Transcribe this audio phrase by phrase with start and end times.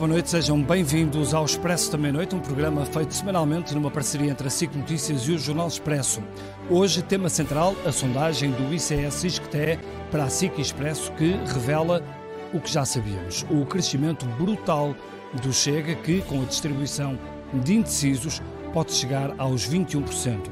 [0.00, 4.46] Boa noite, sejam bem-vindos ao Expresso da Meia-Noite, um programa feito semanalmente numa parceria entre
[4.46, 6.22] a SIC Notícias e o Jornal Expresso.
[6.70, 9.78] Hoje, tema central, a sondagem do ICS ISCTE
[10.10, 12.02] para a SIC Expresso, que revela
[12.50, 14.96] o que já sabíamos: o crescimento brutal
[15.42, 17.18] do Chega, que, com a distribuição
[17.52, 18.40] de indecisos,
[18.72, 20.48] pode chegar aos 21%.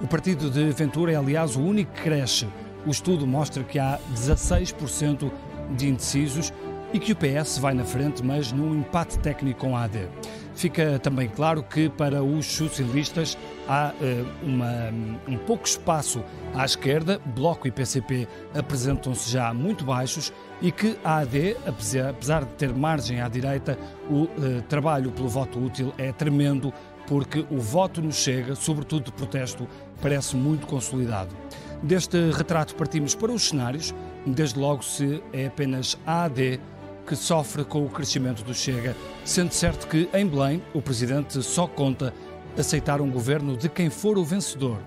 [0.00, 2.46] O partido de Ventura é, aliás, o único que cresce.
[2.86, 5.28] O estudo mostra que há 16%
[5.76, 6.52] de indecisos
[6.92, 10.08] e que o PS vai na frente, mas num empate técnico com a AD.
[10.54, 14.90] Fica também claro que para os socialistas há uh, uma,
[15.26, 16.22] um pouco espaço
[16.54, 22.50] à esquerda, Bloco e PCP apresentam-se já muito baixos e que a AD, apesar, de
[22.50, 23.78] ter margem à direita,
[24.10, 26.72] o uh, trabalho pelo voto útil é tremendo
[27.06, 29.66] porque o voto no Chega, sobretudo de protesto,
[30.00, 31.34] parece muito consolidado.
[31.82, 33.92] Deste retrato partimos para os cenários,
[34.24, 36.60] desde logo se é apenas a AD
[37.06, 41.66] que sofre com o crescimento do Chega, sendo certo que, em Belém, o presidente só
[41.66, 42.14] conta
[42.56, 44.78] aceitar um governo de quem for o vencedor,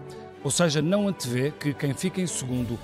[0.44, 2.80] ou seja, não antevê que quem fica em segundo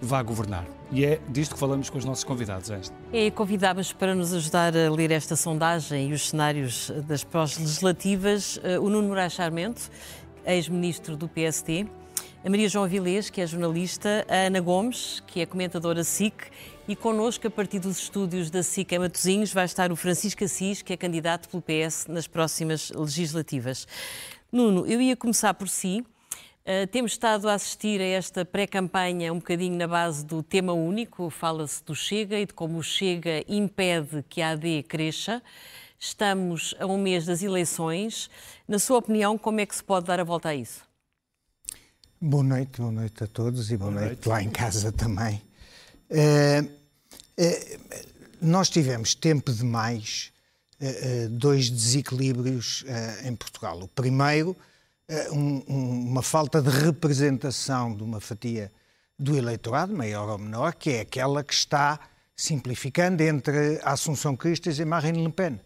[0.00, 0.66] vá governar.
[0.92, 2.94] E é disto que falamos com os nossos convidados esta.
[3.12, 8.60] É, convidámos para nos ajudar a ler esta sondagem e os cenários das pós-legislativas.
[8.62, 9.90] Eh, o Nuno Moraes Charmento,
[10.44, 11.88] ex-ministro do PST,
[12.44, 16.34] a Maria João Avilés, que é jornalista, a Ana Gomes, que é comentadora SIC,
[16.88, 20.82] e connosco, a partir dos estúdios da SIC em Matosinhos, vai estar o Francisco Assis,
[20.82, 23.88] que é candidato pelo PS nas próximas legislativas.
[24.52, 26.04] Nuno, eu ia começar por si.
[26.62, 31.28] Uh, temos estado a assistir a esta pré-campanha um bocadinho na base do tema único,
[31.28, 35.42] fala-se do Chega e de como o Chega impede que a AD cresça.
[35.98, 38.30] Estamos a um mês das eleições.
[38.68, 40.82] Na sua opinião, como é que se pode dar a volta a isso?
[42.20, 44.14] Boa noite, boa noite a todos e boa, boa noite.
[44.14, 44.28] noite.
[44.28, 45.42] lá em casa também.
[46.10, 46.85] Uh, uh,
[48.40, 50.32] nós tivemos tempo demais
[50.80, 52.84] uh, dois desequilíbrios
[53.24, 53.78] em Portugal.
[53.80, 54.56] O primeiro,
[55.32, 58.72] um, um, uma falta de representação de uma fatia
[59.18, 61.98] do eleitorado, maior ou menor, que é aquela que está
[62.34, 65.60] simplificando entre a Assunção Cristas e Marine Le Pen.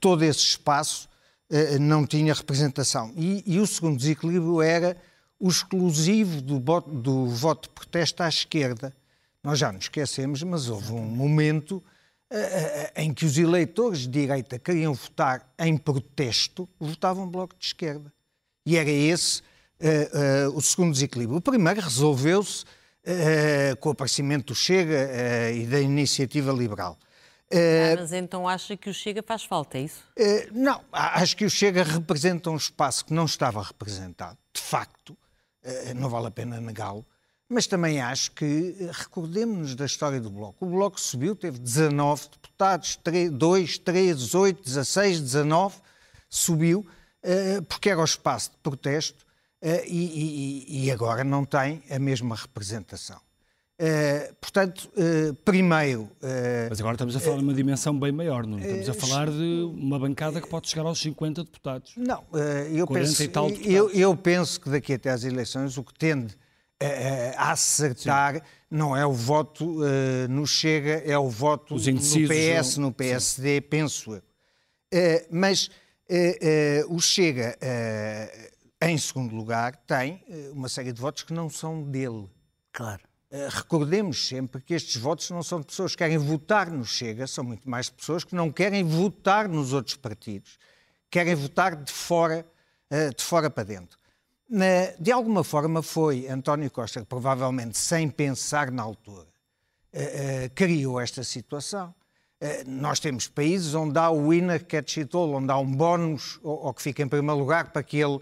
[0.00, 1.08] todo esse espaço
[1.80, 3.12] não tinha representação.
[3.16, 4.96] E, e o segundo desequilíbrio era
[5.38, 8.94] o exclusivo do, do voto de protesto à esquerda,
[9.42, 11.82] nós já nos esquecemos, mas houve um momento
[12.30, 17.66] uh, uh, em que os eleitores de direita queriam votar em protesto, votavam Bloco de
[17.66, 18.12] Esquerda.
[18.64, 21.38] E era esse uh, o segundo desequilíbrio.
[21.38, 22.64] O primeiro resolveu-se
[23.80, 26.96] com o aparecimento do Chega e da iniciativa liberal.
[27.50, 30.04] Ah, mas então acha que o Chega faz falta, é isso?
[30.52, 35.18] não, acho que o Chega representa um espaço que não estava representado, de facto,
[35.96, 37.04] não vale a pena negá-lo,
[37.52, 40.64] mas também acho que eh, recordemos-nos da história do Bloco.
[40.64, 45.76] O Bloco subiu, teve 19 deputados, 3, 2, 3, 8, 16, 19,
[46.28, 46.86] subiu,
[47.22, 49.24] eh, porque era o espaço de protesto
[49.60, 53.20] eh, e, e, agora não tem a mesma representação.
[53.80, 56.02] Uh, portanto, uh, primeiro.
[56.02, 59.28] Uh, Mas agora estamos a falar de uma dimensão bem maior, não Estamos a falar
[59.28, 61.92] de uma bancada que pode chegar aos 50 deputados.
[61.96, 62.22] Não,
[62.70, 63.22] eu, penso,
[63.64, 66.36] eu, eu, penso que daqui até às eleições o que tende
[67.36, 68.40] a acertar Sim.
[68.70, 73.60] não é o voto uh, no Chega, é o voto no PS, no PSD, Sim.
[73.62, 74.18] penso eu.
[74.18, 77.56] Uh, mas uh, o Chega,
[78.80, 80.22] em segundo lugar, tem
[80.52, 82.28] uma série de votos que não são dele.
[82.72, 83.02] Claro.
[83.50, 87.44] recordemos sempre que estes votos não são de pessoas que querem votar no Chega, são
[87.44, 90.58] muito mais pessoas que não querem votar nos outros partidos,
[91.10, 92.46] querem votar de fora,
[93.16, 94.01] de fora para dentro.
[94.98, 99.26] De alguma forma foi António Costa, que provavelmente sem pensar na altura,
[99.90, 101.94] eh, eh, criou esta situação.
[102.38, 106.38] Eh, nós temos países onde há o winner catch it all, onde há um bónus
[106.42, 108.20] ou que fica em primeiro lugar para que ele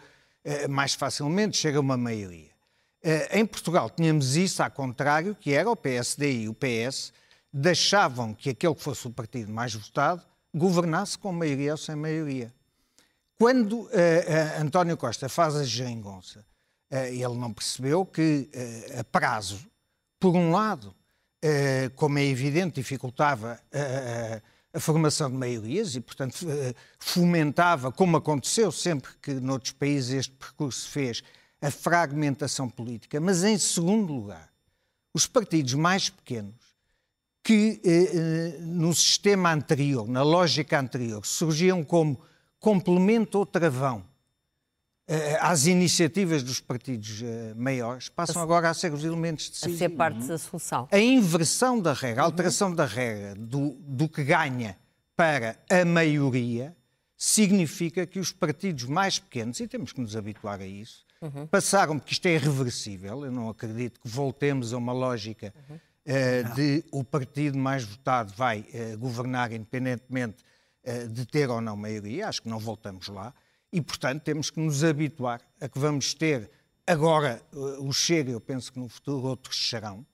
[0.68, 2.50] mais facilmente chegue a uma maioria.
[3.30, 7.12] Em Portugal tínhamos isso ao contrário, que era o PSD e o PS
[7.52, 10.22] deixavam que aquele que fosse o partido mais votado
[10.54, 12.54] governasse com maioria ou sem maioria.
[13.40, 16.44] Quando uh, uh, António Costa faz a geringonça,
[16.92, 18.50] uh, ele não percebeu que
[18.98, 19.58] a prazo,
[20.18, 20.94] por um lado,
[21.96, 23.58] como é evidente, dificultava
[24.74, 26.36] a formação de maiorias e, portanto,
[26.98, 31.22] fomentava, como aconteceu sempre que noutros países este percurso fez,
[31.62, 33.18] a fragmentação política.
[33.18, 34.52] Mas, em segundo lugar,
[35.14, 36.76] os partidos mais pequenos,
[37.42, 37.80] que
[38.60, 42.20] no sistema anterior, na lógica anterior, surgiam como
[42.60, 44.04] complemento ou travão
[45.08, 49.76] eh, às iniciativas dos partidos eh, maiores, passam agora a ser os elementos decisivos.
[49.76, 50.88] A ser parte da solução.
[50.92, 54.78] A inversão da regra, a alteração da regra do, do que ganha
[55.16, 56.76] para a maioria,
[57.16, 61.46] significa que os partidos mais pequenos, e temos que nos habituar a isso, uhum.
[61.46, 65.76] passaram, porque isto é irreversível, eu não acredito que voltemos a uma lógica uhum.
[65.76, 70.36] uh, de o partido mais votado vai uh, governar independentemente
[71.10, 73.34] de ter ou não maioria, acho que não voltamos lá.
[73.72, 76.50] E, portanto, temos que nos habituar a que vamos ter
[76.90, 80.04] agora eh, o Chega, eu penso que no futuro outros serão,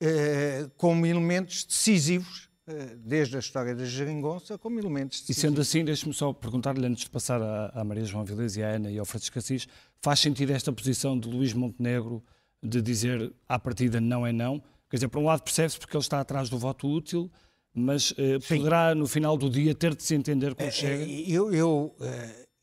[0.00, 5.38] eh, como elementos decisivos, eh, desde a história da geringonça, como elementos decisivos.
[5.38, 8.68] E sendo assim, deixe-me só perguntar-lhe, antes de passar à, Maria João Vilés e à
[8.68, 9.66] Ana e ao Francisco Assis,
[10.02, 12.22] faz sentido esta posição de Luís Montenegro
[12.62, 14.62] de dizer à partida não é não?
[14.90, 17.30] Quer dizer, por um lado percebe-se porque ele está atrás do voto útil,
[17.78, 21.04] mas eh, poderá no final do dia ter de se entender com o Chega?
[21.04, 21.96] Eu, eu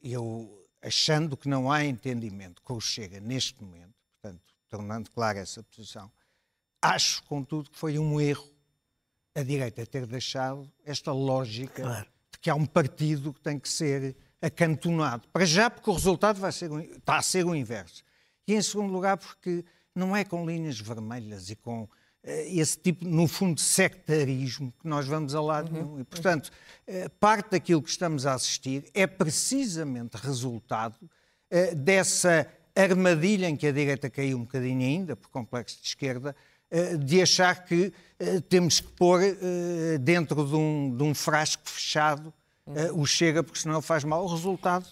[0.06, 5.64] eu, achando que não há entendimento com o Chega neste momento, portanto, tornando clara essa
[5.64, 6.12] posição,
[6.80, 8.48] acho, contudo, que foi um erro
[9.34, 12.08] a direita ter deixado esta lógica claro.
[12.32, 15.28] de que há um partido que tem que ser acantonado.
[15.30, 18.04] Para já, porque o resultado vai ser, está a ser o inverso.
[18.48, 21.88] E, em segundo lugar, porque não é com linhas vermelhas e com eh,
[22.26, 25.74] esse tipo, no fundo, de sectarismo que nós vamos a lado uhum.
[25.74, 26.00] nenhum.
[26.00, 26.52] E, portanto,
[26.88, 30.98] eh, parte daquilo que estamos a assistir é precisamente resultado
[31.50, 36.36] eh, dessa armadilha em que a direita caiu um bocadinho ainda, por complexo de esquerda,
[37.06, 37.94] de achar que
[38.50, 39.22] temos que pôr
[40.02, 42.34] dentro de um, de um frasco fechado
[42.66, 43.02] uhum.
[43.02, 44.26] o Chega, porque senão faz mal.
[44.26, 44.86] O resultado,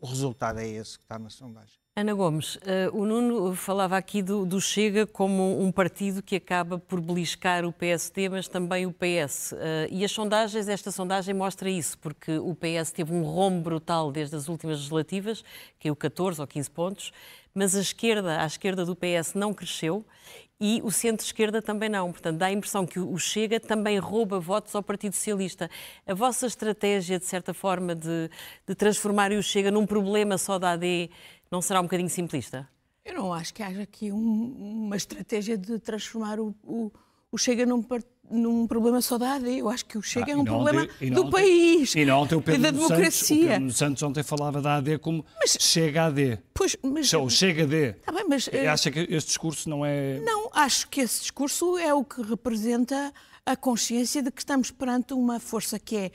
[0.00, 1.85] o resultado é esse que está na sondagem.
[1.98, 2.60] Ana Gomes, uh,
[2.92, 7.72] o Nuno falava aqui do, do, Chega como um partido que acaba por beliscar o
[7.72, 9.54] PSD, mas também o PS.
[9.54, 14.12] Eh, e as sondagens, esta sondagem mostra isso, porque o PS teve um rombo brutal
[14.12, 15.42] desde as últimas legislativas,
[15.80, 17.12] caiu 14 ou 15 pontos,
[17.54, 20.04] mas a esquerda, a esquerda do PS não cresceu
[20.60, 22.10] e o centro-esquerda também não.
[22.10, 25.70] Portanto, dá a impressão que o Chega também rouba votos ao Partido Socialista.
[26.06, 28.30] A vossa estratégia, de certa forma, de,
[28.66, 31.10] de transformar o Chega num problema só da AD
[31.50, 32.68] não será um bocadinho simplista?
[33.04, 36.90] Eu não acho que haja aqui um, uma estratégia de transformar o, o,
[37.30, 37.84] o Chega num,
[38.28, 39.58] num, problema só da AD.
[39.58, 42.42] Eu acho que o Chega ah, é um problema do país e não ontem o
[42.42, 43.12] Pedro da democracia.
[43.12, 46.38] Santos, o Pedro Santos ontem falava da AD como mas, Chega AD.
[46.52, 47.92] Pois, mas, Ou Chega AD.
[48.04, 50.18] Tá bem, mas, uh, acha que este discurso não é...
[50.20, 53.12] Não, acho que esse discurso é o que representa
[53.44, 56.10] a consciência de que estamos perante uma força que é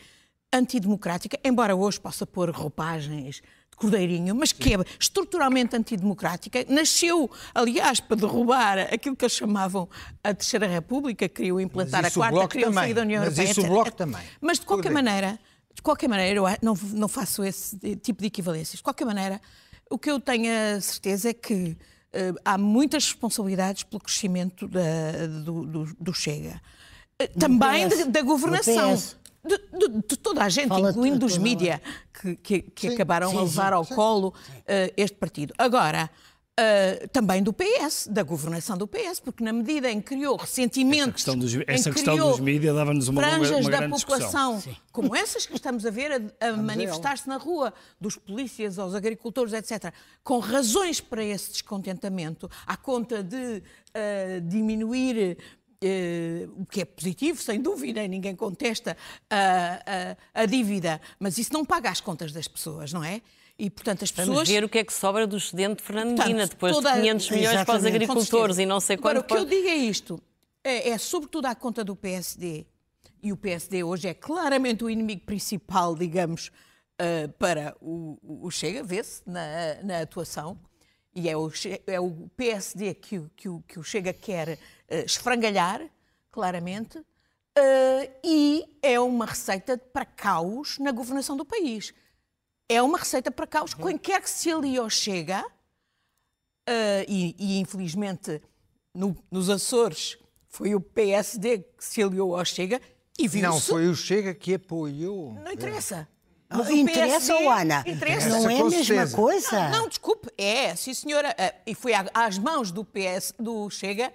[0.52, 3.42] antidemocrática, embora hoje possa pôr roupagens
[3.82, 6.64] Cordeirinho, mas que é estruturalmente antidemocrática.
[6.70, 9.90] Nasceu, aliás, para derrubar aquilo que eles chamavam
[10.24, 13.48] a Terceira República, queriam implantar a Quarta, queriam sair da União mas Europeia.
[13.48, 14.22] Mas isso o Bloco também.
[14.40, 15.40] Mas de qualquer maneira,
[15.74, 18.78] de qualquer maneira, eu não, não faço esse tipo de equivalências.
[18.78, 19.42] De qualquer maneira,
[19.90, 21.76] o que eu tenho a certeza é que
[22.14, 26.62] uh, há muitas responsabilidades pelo crescimento da, do, do, do, Chega.
[27.20, 28.96] Uh, também da, da governação.
[29.44, 31.82] De, de, de, toda a gente, Fala incluindo os mídia,
[32.14, 35.54] que, que, que sim, acabaram sim, a levar sim, ao colo uh, este partido.
[35.58, 36.10] Agora,
[36.60, 41.10] uh, também do PS, da governação do PS, porque na medida em que criou ressentimento.
[41.10, 45.16] Essa questão dos, essa questão dos mídia dava-nos uma, franjas longa, uma da população, como
[45.16, 49.94] essas que estamos a ver a, a manifestar-se na rua, dos polícias aos agricultores, etc.,
[50.24, 55.38] com razões para esse descontentamento, à conta de uh, diminuir
[56.56, 58.96] o que é positivo, sem dúvida, ninguém contesta
[59.30, 63.22] a, a, a, dívida, mas isso não paga as contas das pessoas, não é?
[63.58, 64.36] E, portanto, as pessoas...
[64.36, 66.92] Vamos ver o que é que sobra do excedente Fernandina, depois toda...
[66.92, 67.66] de 500 milhões Exatamente.
[67.66, 69.18] para os agricultores e não sei quanto...
[69.18, 70.22] Agora, o que eu digo é isto,
[70.64, 72.66] é, é sobretudo à conta do PSD,
[73.22, 76.52] e o PSD hoje é claramente o inimigo principal, digamos,
[77.00, 80.58] uh, para o, o Chega, vê-se na, na atuação,
[81.14, 81.52] e é o,
[81.88, 85.82] é o PSD que, o, que, o, que o Chega quer uh, esfrangalhar,
[86.32, 91.94] claramente, uh, e é uma receita para caos na governação do país.
[92.70, 93.74] É uma receita para caos.
[93.74, 93.88] Uhum.
[93.88, 98.42] Quem quer que se alie ao Chega, uh, e, e, infelizmente
[98.94, 102.82] no, nos Açores foi o PSD que se aliou ao Chega,
[103.18, 105.34] e viu Não, foi o Chega que apoiou.
[105.34, 106.08] Não interessa.
[106.54, 107.84] Mas interessa, PSD, Ana?
[107.86, 108.30] Interessa.
[108.30, 109.70] Não é a mesma coisa?
[109.70, 110.30] Não, não, desculpe.
[110.38, 111.36] É, sim, senhora.
[111.66, 114.12] E foi às mãos do PS, do Chega,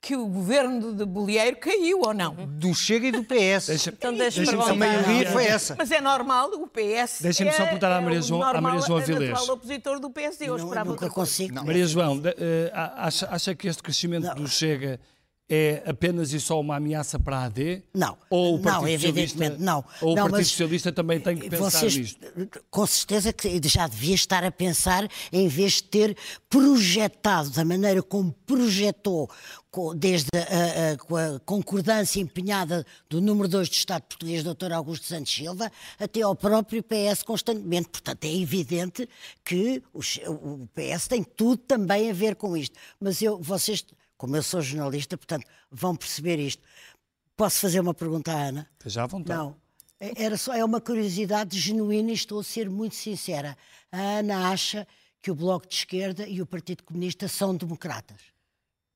[0.00, 2.34] que o governo de Bolieiro caiu ou não?
[2.34, 3.66] Do Chega e do PS.
[3.66, 5.74] Deixa, então deixa deixa a maioria foi essa.
[5.76, 8.98] Mas é normal, o PS Deixa-me só perguntar à Maria João, é à Maria João
[8.98, 9.48] Avilés.
[9.48, 10.48] É opositor do PSD.
[10.48, 11.54] Eu não, esperava nunca consigo.
[11.54, 11.64] Não.
[11.64, 14.34] Maria João, eh, acha, acha que este crescimento não.
[14.36, 15.00] do Chega
[15.48, 17.82] é apenas e só uma ameaça para a AD?
[17.94, 18.18] Não.
[18.28, 19.84] Ou o Partido não, evidentemente não.
[20.02, 22.26] Ou não, o Partido Socialista também tem que pensar vocês, nisto?
[22.70, 26.16] Com certeza que já devia estar a pensar em vez de ter
[26.50, 29.30] projetado da maneira como projetou
[29.96, 34.72] desde a, a, a concordância empenhada do número 2 do Estado português, Dr.
[34.72, 37.88] Augusto Santos Silva, até ao próprio PS constantemente.
[37.88, 39.08] Portanto, é evidente
[39.44, 40.00] que o,
[40.30, 42.76] o PS tem tudo também a ver com isto.
[43.00, 43.84] Mas eu, vocês
[44.18, 46.62] como eu sou jornalista, portanto, vão perceber isto.
[47.36, 48.68] Posso fazer uma pergunta à Ana?
[48.84, 49.38] Já à vontade.
[49.38, 49.56] Não.
[50.00, 53.56] É, era só, é uma curiosidade genuína e estou a ser muito sincera.
[53.90, 54.86] A Ana acha
[55.22, 58.20] que o Bloco de Esquerda e o Partido Comunista são democratas?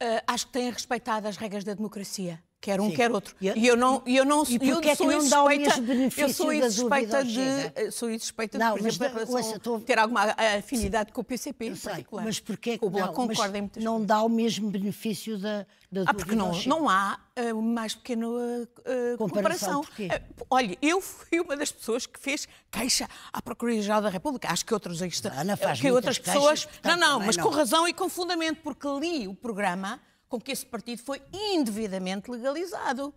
[0.03, 2.97] Uh, acho que têm respeitado as regras da democracia quer um, Sim.
[2.97, 3.35] quer outro.
[3.41, 5.49] E eu não, eu não, e eu é sou que não
[5.83, 9.81] benefício eu sou insuspeita de, sou insuspeita não, de, por exemplo, ouça, tô...
[9.81, 12.25] ter alguma afinidade com o PCP em particular.
[12.25, 16.15] Mas porquê que não, concorda em muitas não dá o mesmo benefício da, da ah,
[16.15, 19.81] porque não, não há uh, mais pequena uh, uh, comparação.
[19.81, 24.53] Uh, olha, eu fui uma das pessoas que fez queixa à Procuradoria-Geral da República.
[24.53, 25.03] Acho que outros
[25.37, 26.65] Ana faz que outras pessoas.
[26.65, 27.45] Queixas, não, não, mas não.
[27.45, 30.01] com razão e com fundamento, porque li o programa
[30.33, 33.13] com que esse partido foi indevidamente legalizado.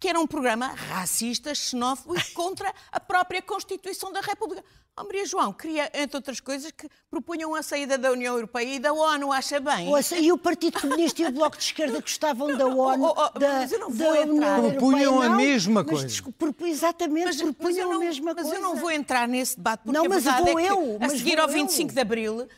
[0.00, 4.64] Que era um programa racista, xenófobo e contra a própria Constituição da República.
[4.96, 8.78] Oh, Maria João queria, entre outras coisas, que propunham a saída da União Europeia e
[8.78, 9.88] da ONU, acha bem?
[9.88, 13.38] Ouça, e o Partido Comunista e o Bloco de Esquerda gostavam da ONU, oh, oh,
[13.38, 14.60] da, mas eu não vou entrar.
[14.60, 16.04] Propunham a mesma coisa.
[16.04, 18.50] Mas, exatamente, mas, propunham mas a mesma mas coisa.
[18.50, 20.70] Mas eu não vou entrar nesse debate, porque não, a mas verdade vou é que,
[20.70, 21.94] eu, a seguir ao 25 eu.
[21.94, 22.48] de Abril, uh,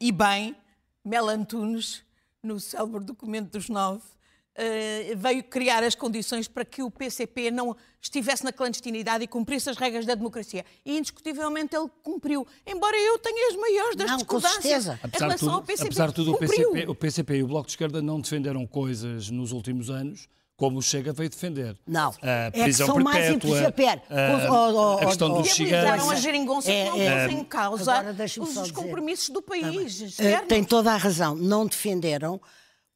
[0.00, 0.56] e bem,
[1.04, 2.05] Mel Antunes
[2.46, 7.76] no célebre documento dos nove, uh, veio criar as condições para que o PCP não
[8.00, 10.64] estivesse na clandestinidade e cumprisse as regras da democracia.
[10.84, 15.62] E indiscutivelmente ele cumpriu, embora eu tenha as maiores das não, discordâncias em relação ao
[15.62, 15.88] PCP.
[15.88, 19.28] Apesar de tudo, o PCP, o PCP e o Bloco de Esquerda não defenderam coisas
[19.30, 21.76] nos últimos anos como o Chega veio defender.
[21.86, 22.14] Não.
[22.22, 26.08] A prisão é perpétua, a, a questão dos gigantes.
[26.08, 28.04] a geringonça é, não é, em causa
[28.40, 30.16] os compromissos do país.
[30.16, 31.34] Tá tem toda a razão.
[31.34, 32.40] Não defenderam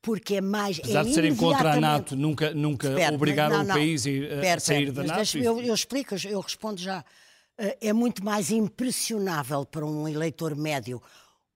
[0.00, 0.79] porque é mais.
[0.79, 4.05] Apesar é de serem contra a NATO, nunca, nunca espera, obrigaram não, não, o país
[4.07, 5.38] a, a sair da NATO.
[5.38, 7.05] Eu, eu explico, eu respondo já.
[7.59, 11.02] Eh, é muito mais impressionável para um eleitor médio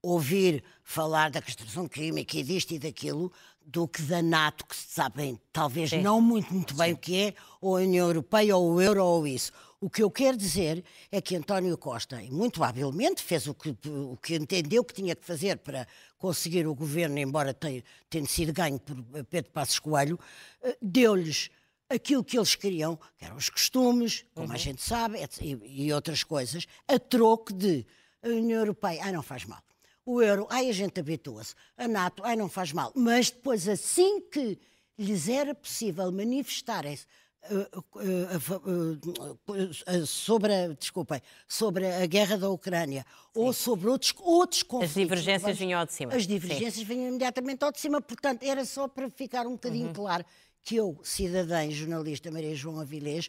[0.02, 3.32] ouvir falar da construção química e disto e daquilo
[3.66, 6.02] do que da NATO, que sabem talvez Sim.
[6.02, 6.92] não muito, muito bem Sim.
[6.92, 9.52] o que é, ou a União Europeia, ou o euro, ou isso.
[9.80, 14.16] O que eu quero dizer é que António Costa, muito habilmente, fez o que, o
[14.16, 18.78] que entendeu que tinha que fazer para conseguir o governo, embora tenha, tenha sido ganho
[18.78, 20.18] por Pedro Passos Coelho,
[20.62, 21.50] eh, deu-lhes
[21.88, 24.54] aquilo que eles queriam, que eram os costumes, como uhum.
[24.54, 27.86] a gente sabe, e, e outras coisas, a troco de
[28.22, 29.62] a União Europeia, ah, não faz mal
[30.06, 31.54] o euro, ai, a gente habitua-se.
[31.76, 32.92] A NATO, ai, não faz mal.
[32.94, 34.58] Mas depois, assim que
[34.98, 37.06] lhes era possível manifestarem-se
[37.50, 43.40] uh, uh, uh, sobre, a, desculpem, sobre a guerra da Ucrânia Sim.
[43.40, 44.96] ou sobre outros, outros conflitos.
[44.96, 46.14] As divergências vinham ao de cima.
[46.14, 46.84] As divergências Sim.
[46.84, 48.00] vinham imediatamente ao de cima.
[48.00, 49.92] Portanto, era só para ficar um bocadinho uhum.
[49.92, 50.24] claro
[50.62, 53.28] que eu, cidadã e jornalista Maria João Avilés,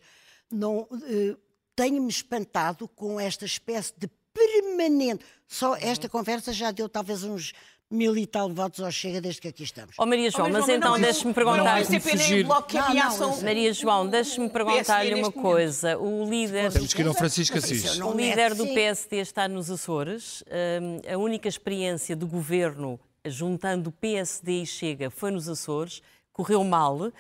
[0.50, 0.88] não
[1.76, 5.24] tenho-me espantado com esta espécie de permanente.
[5.48, 7.54] Só esta conversa já deu talvez uns
[7.90, 9.96] mil e tal votos ao Chega desde que aqui estamos.
[9.98, 11.80] Oh Maria João, oh, mas, mas então deixe-me perguntar...
[13.20, 15.98] Não, Maria João, deixe-me perguntar-lhe uma coisa.
[15.98, 16.72] O líder...
[16.72, 18.00] Temos que ir ao Francisco Assis.
[18.00, 20.44] O líder do PSD está nos Açores.
[20.82, 26.02] Hum, a única experiência do governo juntando PSD e Chega foi nos Açores.
[26.34, 27.12] Correu mal.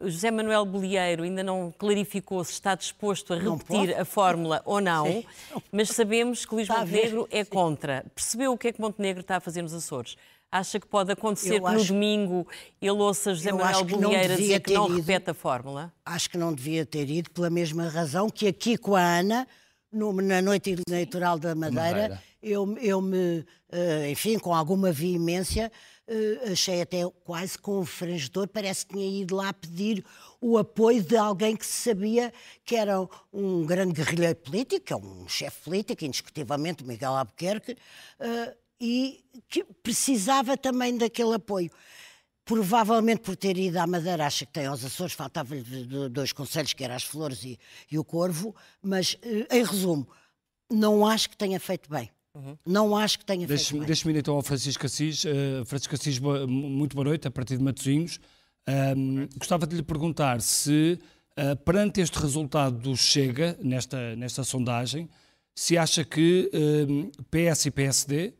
[0.00, 5.06] José Manuel Bolieiro ainda não clarificou se está disposto a repetir a fórmula ou não,
[5.06, 5.24] Sim.
[5.70, 8.04] mas sabemos que Luís está Montenegro é contra.
[8.14, 10.16] Percebeu o que é que Montenegro está a fazer nos Açores?
[10.50, 12.46] Acha que pode acontecer eu que acho, no domingo
[12.80, 15.92] ele ouça José Manuel Bolieiro dizer que não ido, repete a fórmula?
[16.04, 19.46] Acho que não devia ter ido pela mesma razão que aqui com a Ana,
[19.90, 22.22] no, na noite eleitoral da Madeira, Madeira.
[22.42, 25.70] Eu, eu me, eh, enfim, com alguma veemência,
[26.12, 30.04] uh, achei até quase confrangedor, parece que tinha ido lá pedir
[30.40, 32.32] o apoio de alguém que se sabia
[32.64, 33.00] que era
[33.32, 40.56] um grande guerrilheiro político, é um chefe político, indiscutivelmente, Miguel Albuquerque, uh, e que precisava
[40.56, 41.70] também daquele apoio.
[42.44, 45.62] Provavelmente por ter ido à Madeira, acha que tem aos Açores, faltava-lhe
[46.10, 47.58] dois conselhos, que eram as Flores e,
[47.90, 50.06] e o Corvo, mas, uh, em resumo,
[50.70, 52.56] não acho que tenha feito bem Uhum.
[52.66, 55.24] Não acho que tenha deixe, feito Deixe-me então ao Francisco Assis.
[55.24, 58.18] Uh, Francisco Assis, muito boa noite, a partir de Matosinhos.
[58.96, 60.98] Um, gostava de lhe perguntar se,
[61.38, 65.08] uh, perante este resultado do Chega, nesta, nesta sondagem,
[65.54, 66.50] se acha que
[67.30, 68.34] PS e PSD,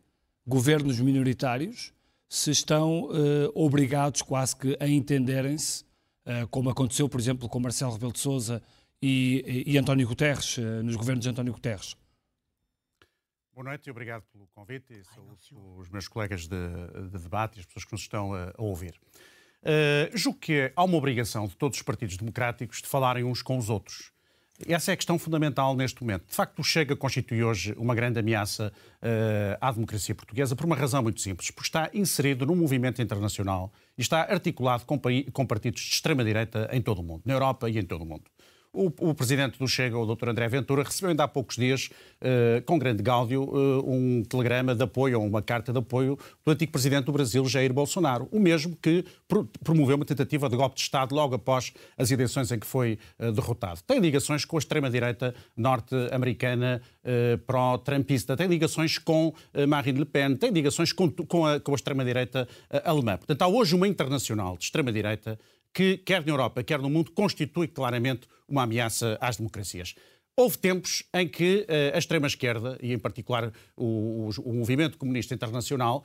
[0.46, 1.92] governos minoritários,
[2.26, 3.10] se estão uh,
[3.54, 5.84] obrigados quase que a entenderem-se,
[6.24, 8.62] uh, como aconteceu, por exemplo, com Marcelo Rebelo de Sousa
[9.02, 11.94] e, e, e António Guterres, nos governos de António Guterres.
[13.54, 15.36] Boa noite e obrigado pelo convite e saúdo
[15.76, 16.56] os meus colegas de,
[17.10, 18.98] de, debate e as pessoas que nos estão a, a ouvir.
[19.62, 23.58] Uh, julgo que há uma obrigação de todos os partidos democráticos de falarem uns com
[23.58, 24.10] os outros.
[24.66, 26.28] Essa é a questão fundamental neste momento.
[26.28, 30.76] De facto, o Chega constitui hoje uma grande ameaça uh, à democracia portuguesa por uma
[30.76, 34.98] razão muito simples, porque está inserido num movimento internacional e está articulado com,
[35.30, 38.24] com partidos de extrema-direita em todo o mundo, na Europa e em todo o mundo.
[38.74, 40.30] O, o, presidente do Chega, o Dr.
[40.30, 41.90] André Ventura, recebeu ainda há poucos dias,
[42.22, 46.52] uh, com grande gáudio, uh, um telegrama de apoio, ou uma carta de apoio do
[46.52, 48.26] antigo presidente do Brasil, Jair Bolsonaro.
[48.32, 52.50] O mesmo que pro promoveu uma tentativa de golpe de Estado logo após as eleições
[52.50, 53.82] em que foi uh, derrotado.
[53.86, 56.80] Tem ligações com a extrema-direita norte-americana
[57.46, 59.34] pró-trumpista, tem ligações com
[59.66, 62.46] Marine Le Pen, tem ligações com, com a, com a extrema-direita
[62.84, 63.16] alemã.
[63.16, 65.36] Portanto, há hoje uma internacional de extrema-direita
[65.72, 69.94] que, quer na Europa, quer no mundo, constitui claramente uma ameaça às democracias.
[70.34, 75.34] Houve tempos em que uh, a extrema-esquerda, e em particular o, o, o movimento comunista
[75.34, 76.04] internacional,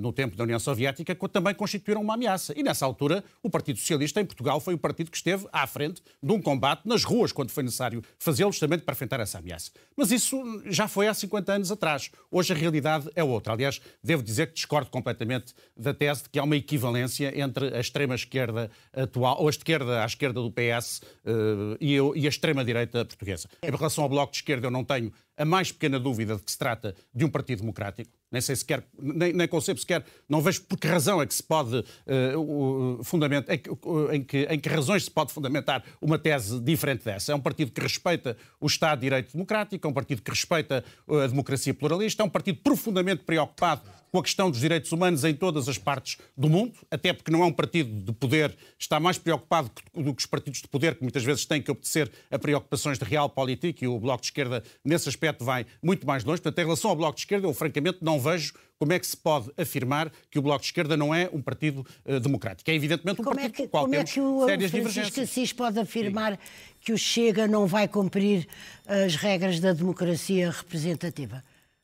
[0.00, 2.54] no tempo da União Soviética, também constituíram uma ameaça.
[2.56, 6.02] E nessa altura, o Partido Socialista em Portugal foi o partido que esteve à frente
[6.22, 9.70] de um combate nas ruas, quando foi necessário fazê-lo, justamente para enfrentar essa ameaça.
[9.96, 12.10] Mas isso já foi há 50 anos atrás.
[12.30, 13.52] Hoje a realidade é outra.
[13.52, 17.80] Aliás, devo dizer que discordo completamente da tese de que há uma equivalência entre a
[17.80, 23.48] extrema-esquerda atual, ou a esquerda à esquerda do PS uh, e, e a extrema-direita portuguesa.
[23.62, 26.50] Em relação ao Bloco de Esquerda, eu não tenho a mais pequena dúvida de que
[26.50, 28.10] se trata de um partido democrático.
[28.30, 31.42] Nem sei sequer, nem, nem concebo sequer, não vejo por que razão é que se
[31.42, 37.04] pode uh, fundamentar, em, em, que, em que razões se pode fundamentar uma tese diferente
[37.04, 37.32] dessa.
[37.32, 40.84] É um partido que respeita o Estado de Direito Democrático, é um partido que respeita
[41.08, 43.80] a democracia pluralista, é um partido profundamente preocupado
[44.10, 47.42] com a questão dos direitos humanos em todas as partes do mundo, até porque não
[47.42, 51.02] é um partido de poder, está mais preocupado do que os partidos de poder, que
[51.02, 55.08] muitas vezes têm que obedecer a preocupações de realpolitik, e o Bloco de Esquerda, nesse
[55.08, 56.40] aspecto, vai muito mais longe.
[56.40, 59.16] Portanto, em relação ao Bloco de Esquerda, eu francamente não vejo como é que se
[59.16, 62.70] pode afirmar que o Bloco de Esquerda não é um partido uh, democrático.
[62.70, 65.20] É evidentemente um como partido é que, o qual como é que o sérias Francisco
[65.20, 66.38] Assis pode afirmar Sim.
[66.80, 68.46] que o Chega não vai cumprir
[68.86, 71.42] as regras da democracia representativa?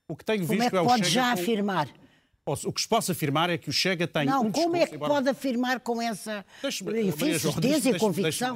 [0.09, 1.43] O que tenho como visto é que pode é já com...
[1.43, 1.89] afirmar?
[2.47, 4.87] O que se possa afirmar é que o Chega tem não, um como discurso, é
[4.87, 5.15] que embora...
[5.15, 8.55] pode afirmar com essa enfim, certeza e convicção?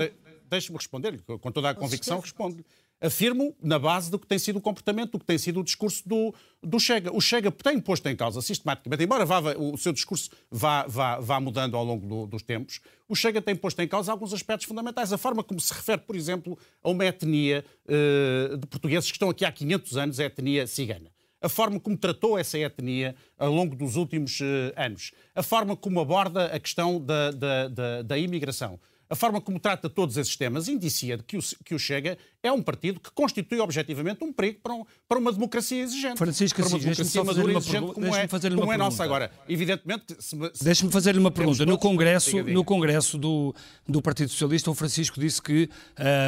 [0.49, 2.65] Deixe-me responder, com toda a convicção respondo.
[3.01, 6.09] Afirmo na base do que tem sido o comportamento, do que tem sido o discurso
[6.09, 7.15] do, do Chega.
[7.15, 11.39] O Chega tem posto em causa sistematicamente, embora vá, o seu discurso vá, vá, vá
[11.39, 15.13] mudando ao longo do, dos tempos, o Chega tem posto em causa alguns aspectos fundamentais.
[15.13, 19.31] A forma como se refere, por exemplo, a uma etnia uh, de portugueses que estão
[19.31, 23.77] aqui há 500 anos, a etnia cigana a forma como tratou essa etnia ao longo
[23.77, 28.79] dos últimos uh, anos, a forma como aborda a questão da, da, da, da, imigração,
[29.11, 32.63] a forma como trata todos esses temas, indicia que o, que o Chega é um
[32.63, 36.19] partido que constitui objetivamente um perigo para, um, para uma democracia exigente.
[36.19, 39.31] Francisco, para uma democracia madura exigente como é, como é nossa agora.
[39.49, 40.15] Evidentemente...
[40.19, 41.65] Se, se Deixe-me fazer-lhe uma pergunta.
[41.65, 43.55] No Congresso, no congresso do,
[43.87, 45.71] do Partido Socialista, o Francisco disse que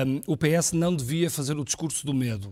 [0.07, 2.49] um, o PS não devia fazer o discurso do medo.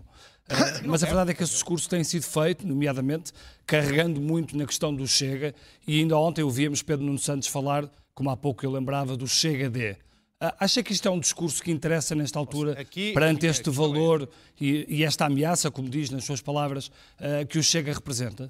[0.49, 3.31] Uh, mas a verdade é que esse discurso tem sido feito, nomeadamente,
[3.65, 5.53] carregando muito na questão do Chega,
[5.87, 9.69] e ainda ontem ouvíamos Pedro Nuno Santos falar, como há pouco eu lembrava, do Chega
[9.69, 9.95] D.
[10.41, 14.29] Uh, acha que isto é um discurso que interessa nesta altura, aqui, perante este valor
[14.57, 18.49] e, e, esta ameaça, como diz nas suas palavras, uh, que o Chega representa?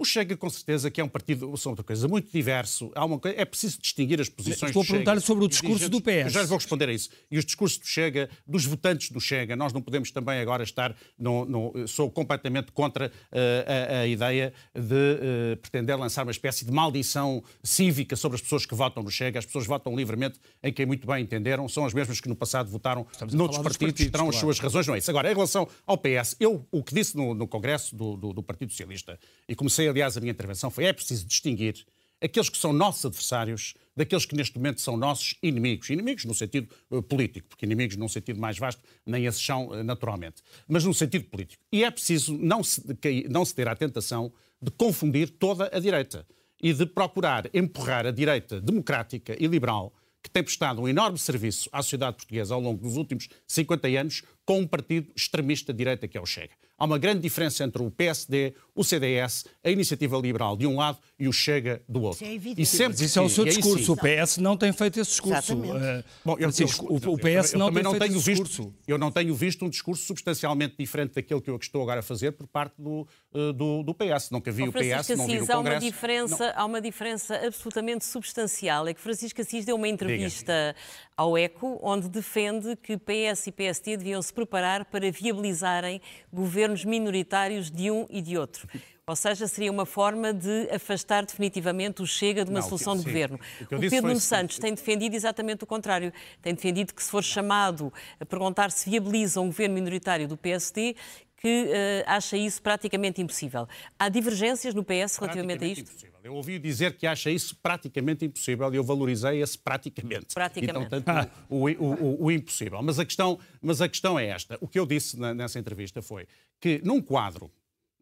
[0.00, 2.92] O Chega, com certeza, que é um partido, são outra coisa, muito diverso.
[2.94, 6.26] Há uma, é preciso distinguir as posições Estou a perguntar sobre o discurso do PS.
[6.26, 7.10] Eu já lhe vou responder a isso.
[7.28, 10.94] E os discursos do Chega, dos votantes do Chega, nós não podemos também agora estar.
[11.18, 16.64] No, no, sou completamente contra uh, a, a, ideia de uh, pretender lançar uma espécie
[16.64, 19.40] de maldição cívica sobre as pessoas que votam no Chega.
[19.40, 21.68] As pessoas votam livremente em quem muito bem entenderam.
[21.68, 24.36] São as mesmas que no passado votaram noutros partidos, partidos, terão claro.
[24.36, 24.86] as suas razões.
[24.86, 25.10] Não é isso.
[25.10, 28.42] Agora, em relação ao PS, eu o que disse no, no Congresso do, do, do
[28.44, 31.84] Partido Socialista, e comecei aliás, a minha intervenção foi: é preciso distinguir
[32.20, 35.90] aqueles que são nossos adversários daqueles que neste momento são nossos inimigos.
[35.90, 39.82] Inimigos no sentido uh, político, porque inimigos num sentido mais vasto, nem esses são uh,
[39.82, 41.62] naturalmente, mas no sentido político.
[41.72, 42.82] E é preciso não se,
[43.28, 46.26] não se ter a tentação de confundir toda a direita
[46.60, 51.68] e de procurar empurrar a direita democrática e liberal que tem prestado um enorme serviço
[51.72, 56.08] à sociedade portuguesa ao longo dos últimos 50 anos, com um partido extremista de direita
[56.08, 56.54] que é o Chega.
[56.78, 60.98] Há uma grande diferença entre o PSD, o CDS, a Iniciativa Liberal de um lado
[61.18, 62.22] e o Chega do outro.
[62.24, 62.62] Isso é evidente.
[62.62, 63.84] e sempre Mas isso é o seu discurso.
[63.84, 63.92] sim.
[63.92, 65.54] O PS não tem feito esse discurso.
[65.56, 68.24] Uh, Bom, eu, Francisco, eu- o- o PS eu não tem não feito tenho esse
[68.30, 68.74] visto, discurso.
[68.86, 72.30] Eu não tenho visto um discurso substancialmente diferente daquele que eu estou agora a fazer
[72.32, 74.30] por parte do, eh, do, do PS.
[74.30, 75.86] Nunca vi Ó, o PS, Francisco não vi no Assis, há uma, Congresso.
[75.86, 78.86] diferença, há uma diferença absolutamente substancial.
[78.86, 80.76] É que Francisco Assis deu uma entrevista
[81.16, 86.00] ao ECO, onde defende que PS e PST deviam se preparar para viabilizarem
[86.32, 88.68] governos minoritários de um e de outro.
[89.06, 92.94] Ou seja, seria uma forma de afastar definitivamente o Chega de uma Não, que- solução
[92.94, 93.06] de sim.
[93.08, 93.40] governo.
[93.72, 96.12] O O, Pedro Nuno Santos tem defendido exatamente o contrário.
[96.42, 100.94] Tem defendido que se for chamado a perguntar se viabiliza um governo minoritário do PSD,
[101.40, 103.66] que eh, acha isso praticamente impossível.
[103.98, 105.80] Há divergências no PS relativamente a isto?
[105.82, 106.18] impossível.
[106.24, 110.34] Eu ouvi dizer que acha isso praticamente impossível e eu valorizei esse praticamente.
[110.34, 110.86] Praticamente.
[110.86, 112.82] Então, tanto o, o- o- o impossível.
[112.82, 114.58] Mas a, questão, mas a questão é esta.
[114.60, 116.26] O que eu disse na- nessa entrevista foi
[116.60, 117.50] que num quadro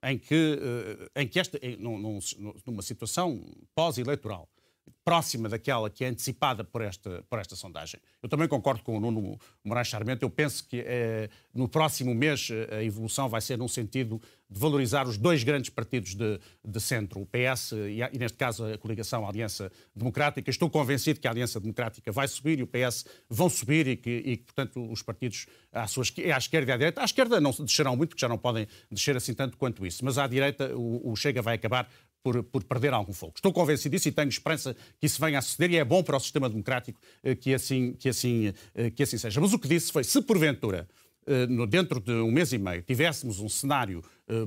[0.03, 0.59] em que,
[1.15, 2.19] eh, em que esta, em- num- num-
[2.67, 3.45] numa situação
[3.75, 4.49] pós-eleitoral,
[5.05, 8.01] próxima daquela que é antecipada por esta, por esta sondagem.
[8.23, 10.23] Eu também concordo com o Nuno Moraes Charmente.
[10.23, 14.59] Eu penso que eh, no próximo mês eh, a evolução vai ser num sentido de
[14.59, 18.79] valorizar os dois grandes partidos de, de centro, o PS e, e, neste caso, a
[18.79, 20.51] coligação a Aliança Democrática.
[20.51, 24.11] Estou convencido que a Aliança Democrática vai subir e o PS vão subir e que,
[24.11, 27.97] e portanto, os partidos à, sua, à esquerda e à direita, à esquerda não descerão
[27.97, 31.17] muito, porque já não podem descer assim tanto quanto isso, mas à direita o, o
[31.17, 31.89] Chega vai acabar
[32.27, 33.35] por, por perder algum fogo.
[33.37, 36.17] Estou convencido disso e tenho esperança que isso venha a suceder e é bom para
[36.17, 39.41] o sistema democrático eh, que assim, que assim, eh, que assim seja.
[39.41, 40.89] Mas o que disse foi, se porventura
[41.25, 44.03] eh, dentro de um mês e meio, tivéssemos um cenário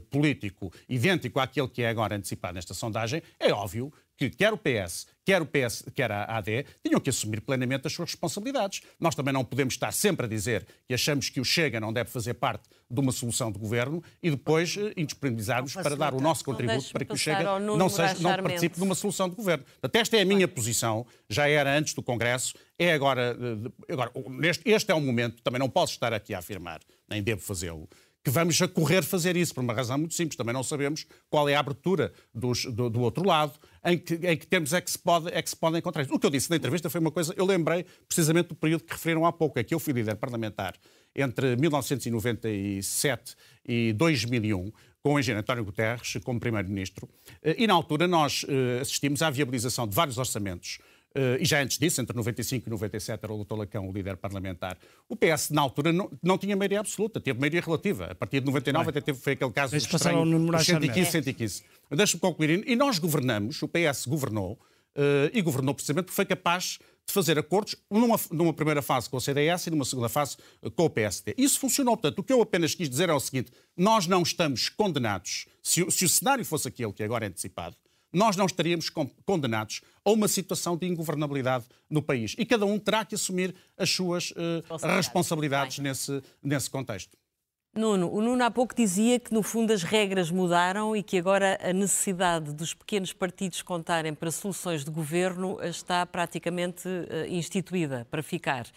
[0.09, 5.07] político idêntico àquele que é agora antecipado nesta sondagem, é óbvio que quer o PS,
[5.23, 8.81] quer o PS, quer a AD, tinham que assumir plenamente as suas responsabilidades.
[8.99, 12.09] Nós também não podemos estar sempre a dizer que achamos que o Chega não deve
[12.09, 16.43] fazer parte de uma solução de governo e depois eh, indisponibilizarmos para dar o nosso
[16.43, 17.43] contributo para que o Chega
[17.77, 19.63] não, seja, não participe de uma solução de governo.
[19.63, 23.37] Portanto, esta é a minha posição, já era antes do Congresso, é agora.
[23.87, 24.11] eh, agora
[24.65, 27.87] este é o momento, também não posso estar aqui a afirmar, nem devo fazê-lo,
[28.23, 30.35] que vamos a correr fazer isso, por uma razão muito simples.
[30.35, 33.53] Também não sabemos qual é a abertura dos- do, do outro lado,
[33.85, 36.13] em que, em que termos é que, se pode, é que se pode encontrar isso.
[36.13, 38.91] O que eu disse na entrevista foi uma coisa, eu lembrei precisamente do período que
[38.93, 40.75] referiram há pouco, é que eu fui líder parlamentar
[41.15, 43.35] entre 1997
[43.67, 47.07] e 2001, com o engenheiro António Guterres como primeiro-ministro,
[47.41, 50.79] eh, e na altura nós eh, assistimos à viabilização de vários orçamentos
[51.39, 53.55] e já antes disso, entre 95 e 97, era o Dr.
[53.55, 54.77] Lacão o líder parlamentar.
[55.07, 58.05] O PS, na altura, não, não tinha maioria absoluta, teve maioria relativa.
[58.05, 61.11] A partir de 99 até teve, foi aquele caso estranho, Moraes dos 115, Charmente.
[61.11, 61.63] 115.
[61.91, 62.63] Deixa-me concluir.
[62.67, 64.59] E nós governamos, o PS governou,
[64.95, 69.17] eh, e governou precisamente porque foi capaz de fazer acordos numa, numa primeira fase com
[69.17, 71.35] o CDS e numa segunda fase eh, com o PSD.
[71.37, 71.95] Isso funcionou.
[71.95, 75.89] Portanto, o que eu apenas quis dizer é o seguinte: nós não estamos condenados, se,
[75.89, 77.75] se o cenário fosse aquele que agora é antecipado,
[78.11, 82.35] nós não estaríamos con- condenados a uma situação de ingovernabilidade no país.
[82.37, 84.63] E cada um terá que assumir as suas eh,
[84.95, 87.15] responsabilidades nesse, nesse contexto.
[87.79, 91.57] Nuno, o Nuno há pouco dizia que no fundo as regras mudaram e que agora
[91.63, 98.21] a necessidade dos pequenos partidos contarem para soluções de governo está praticamente eh, instituída para
[98.21, 98.67] ficar.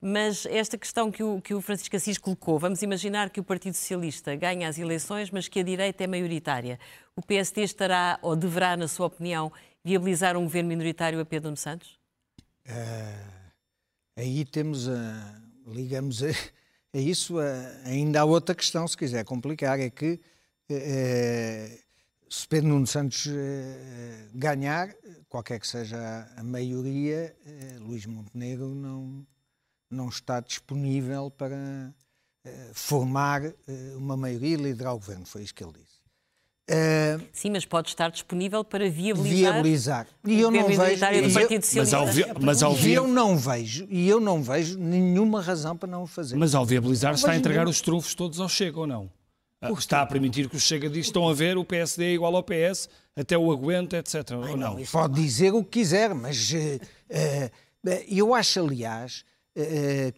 [0.00, 3.74] Mas esta questão que o, que o Francisco Assis colocou, vamos imaginar que o Partido
[3.74, 6.78] Socialista ganha as eleições, mas que a direita é maioritária.
[7.16, 9.50] O PSD estará ou deverá, na sua opinião,
[9.82, 11.98] viabilizar um governo minoritário a Pedro Santos?
[14.16, 15.40] Aí temos a.
[15.66, 16.28] Ligamos a,
[16.92, 20.20] a isso, a- ainda há outra questão, se quiser complicar, é que
[20.68, 21.78] eh,
[22.28, 24.94] se Pedro Nuno Santos eh, ganhar,
[25.28, 25.98] qualquer que seja
[26.36, 29.26] a, maioria, eh, Luís Montenegro não,
[29.90, 31.94] não está disponível para
[32.44, 33.54] eh, formar eh,
[33.96, 35.26] uma maioria e liderar o governo.
[35.26, 35.89] Foi isso que ele disse.
[36.72, 40.06] Eh, Sim, mas pode estar disponível para viabilizar, viabilizar.
[40.24, 41.00] E o eu não vejo.
[41.00, 44.20] do e eu- Partido Mas ao, vi- mas, ao vi- eu não vejo, e eu
[44.20, 46.36] não vejo nenhuma razão para não o fazer.
[46.36, 47.70] mas ao viabilizar está a entregar nenhum.
[47.70, 49.10] os trunfos todos ao Chega ou não?
[49.60, 52.34] Ah, Está a permitir que o Chega diz estão a ver o PSD é igual
[52.36, 54.30] ao PS, até o aguenta, etc.
[54.32, 54.76] ou não?
[54.84, 56.78] Pode dizer o que quiser, mas eh,
[57.10, 57.50] eh,
[58.08, 59.24] eu acho, aliás,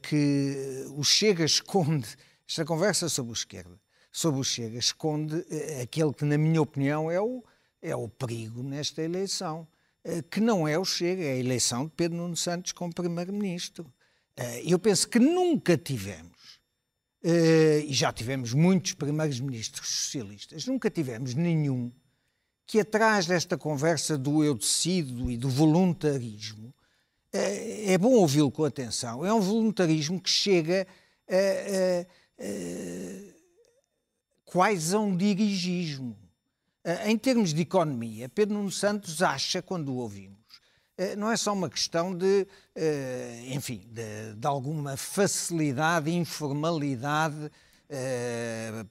[0.03, 2.07] que o Chega esconde,
[2.49, 3.81] esta conversa sobre o esquerda,
[4.12, 7.42] sobre o Chega, esconde eh, aquele que, na minha opinião, é o,
[7.81, 9.66] é o perigo nesta eleição,
[10.05, 13.90] eh, que não é o Chega, é a eleição de Pedro Nuno Santos como Primeiro-Ministro.
[14.37, 16.61] Eh, Eu penso que nunca tivemos
[17.25, 21.92] e já tivemos muitos primeiros ministros socialistas, nunca tivemos nenhum
[22.66, 26.75] que atrás desta conversa do eu decido e do voluntarismo,
[27.33, 30.85] é bom ouvi-lo com atenção, é um voluntarismo que chega
[31.29, 32.07] a, a-
[32.44, 33.32] a
[34.53, 36.15] quase a um dirigismo.
[36.85, 40.38] Uh, em termos de economia, Pedro Nuno Santos acha, quando o ouvimos,
[40.99, 47.51] uh, não é só uma questão de, uh, enfim, de, de, alguma facilidade, informalidade,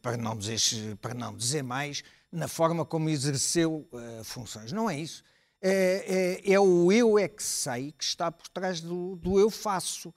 [0.02, 3.90] para, não dizer, para não dizer mais, na forma como exerceu
[4.24, 4.72] funções.
[4.72, 5.24] Não é isso.
[5.60, 9.50] É, é, é, o eu é que sei que está por trás do, do eu
[9.50, 10.14] faço.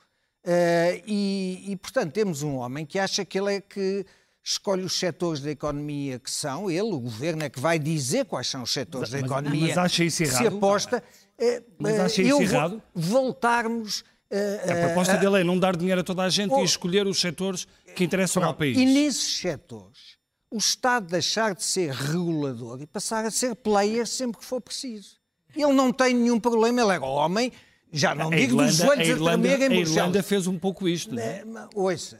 [1.07, 4.05] E, e, portanto, temos um homem que acha que ele é que
[4.45, 8.47] escolhe os setores da economia que são, ele, o governo, é que vai dizer quais
[8.47, 10.39] são os setores mas, da economia mas acha isso errado?
[10.39, 11.03] se aposta.
[11.39, 12.83] É, mas acha isso errado?
[12.95, 14.05] Voltarmos.
[14.31, 17.67] a proposta dele é não dar dinheiro a toda a gente e escolher os setores
[17.97, 18.77] que interessam ao país.
[18.77, 20.19] E nesses setores,
[20.51, 25.17] o Estado deixar de ser regulador e passar a ser player sempre que for preciso.
[25.57, 27.51] Ele não tem nenhum problema, ele é homem,
[27.91, 30.47] já não a digo Irlanda, dos joelhos a, Irlanda, a tremer em A Irlanda fez
[30.47, 31.45] um pouco isto, não é?
[31.75, 32.19] Ouça,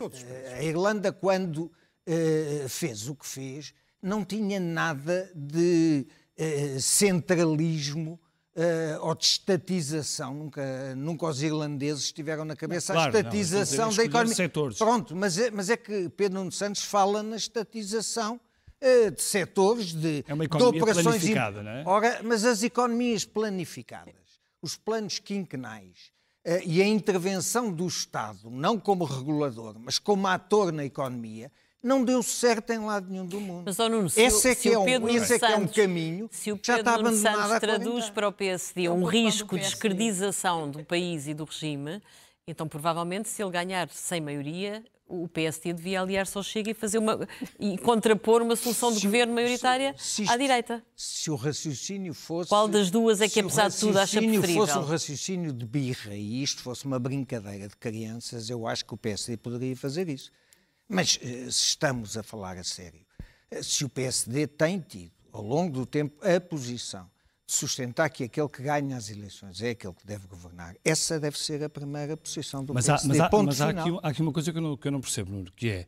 [0.57, 1.71] a Irlanda quando
[2.07, 6.07] uh, fez o que fez, não tinha nada de
[6.39, 8.21] uh, centralismo
[8.57, 10.35] uh, ou de estatização.
[10.35, 14.35] Nunca, nunca os irlandeses tiveram na cabeça não, claro, a estatização não, da economia.
[14.35, 14.79] Setores.
[14.79, 18.41] Pronto, mas é, mas é que Pedro Nuno Santos fala na estatização
[19.17, 21.05] de setores, de, é uma economia de operações.
[21.05, 21.83] Planificada, não é?
[21.87, 26.13] Ora, mas as economias planificadas, os planos quinquenais,
[26.67, 31.51] e a intervenção do Estado, não como regulador, mas como ator na economia,
[31.85, 33.65] não deu certo em lado nenhum do mundo.
[33.67, 36.29] Mas, oh Nuno, se, esse é que, é, um, esse é, que é um caminho
[36.33, 40.71] se o Pedro já está Nuno Santos traduz para o PSD um risco de descredização
[40.71, 42.03] do país e do regime,
[42.49, 46.97] então provavelmente se ele ganhar sem maioria, o PSD devia aliar-se ao Chega e fazer
[46.97, 47.29] uma
[47.61, 50.83] e contrapor uma solução de se, governo maioritária se, se, à direita.
[50.97, 54.49] Se o raciocínio fosse qual das duas é que apesar de tudo acha preferível?
[54.49, 58.67] Se o fosse um raciocínio de birra e isto fosse uma brincadeira de crianças, eu
[58.67, 60.33] acho que o PSD poderia fazer isso.
[60.89, 63.01] Mas eh, se estamos a falar a sério,
[63.51, 67.11] eh, se o PSD tem tido, ao longo do tempo, a posição
[67.47, 71.39] de sustentar que aquele que ganha as eleições é aquele que deve governar, essa deve
[71.39, 73.07] ser a primeira posição do mas PSD.
[73.07, 74.93] Há, mas há, mas há, aqui, há aqui, uma coisa que eu não, que eu
[74.93, 75.87] não percebo, Nuno, que é,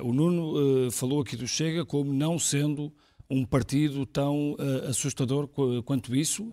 [0.00, 2.92] uh, o Nuno uh, falou aqui do Chega como não sendo
[3.28, 5.48] um partido tão uh, assustador
[5.84, 6.52] quanto isso,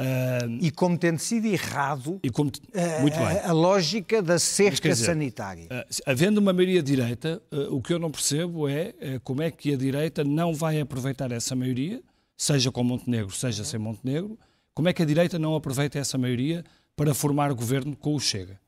[0.00, 5.64] Uh, e como tendo sido errado como, uh, a, lógica da cerca dizer, sanitária.
[5.64, 9.76] Uh, havendo uma maioria direita, o que eu não percebo é como é que a
[9.76, 12.02] direita não vai aproveitar essa maioria,
[12.34, 14.38] seja com Montenegro, seja sem Montenegro,
[14.72, 16.64] como é que a direita não aproveita essa maioria
[16.96, 18.58] para formar governo com o Chega?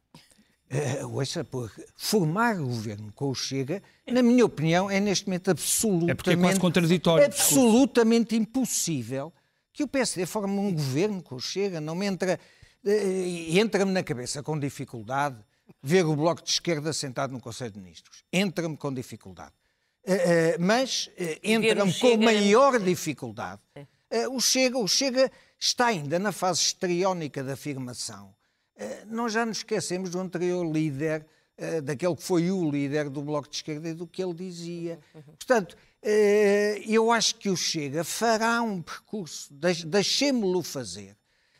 [0.71, 1.47] Uh, ouça,
[1.97, 6.37] formar governo com o Chega, na minha opinião, é neste momento absolutamente, é porque é
[6.37, 9.33] quase contraditório, absolutamente impossível
[9.73, 12.39] que o PSD forme um governo com o Chega, não me entra,
[12.85, 15.39] eh, entra-me na cabeça com dificuldade
[15.83, 18.25] ver o Bloco de Esquerda sentado no Conselho de Ministros.
[18.33, 19.53] Entra-me com dificuldade.
[20.05, 20.17] Uh, uh,
[20.61, 21.09] mas
[21.43, 23.61] entra-me com maior dificuldade.
[24.31, 28.35] o, Chega, o Chega está ainda na fase estriónica da afirmação.
[29.07, 31.25] nós já nos esquecemos do anterior líder,
[31.85, 34.99] daquele que foi o líder do Bloco de Esquerda e do que ele dizia.
[35.39, 35.92] Portanto, eh,
[36.87, 39.53] eu acho que o Chega fará um percurso,
[39.87, 41.17] deixemos-lo fazer.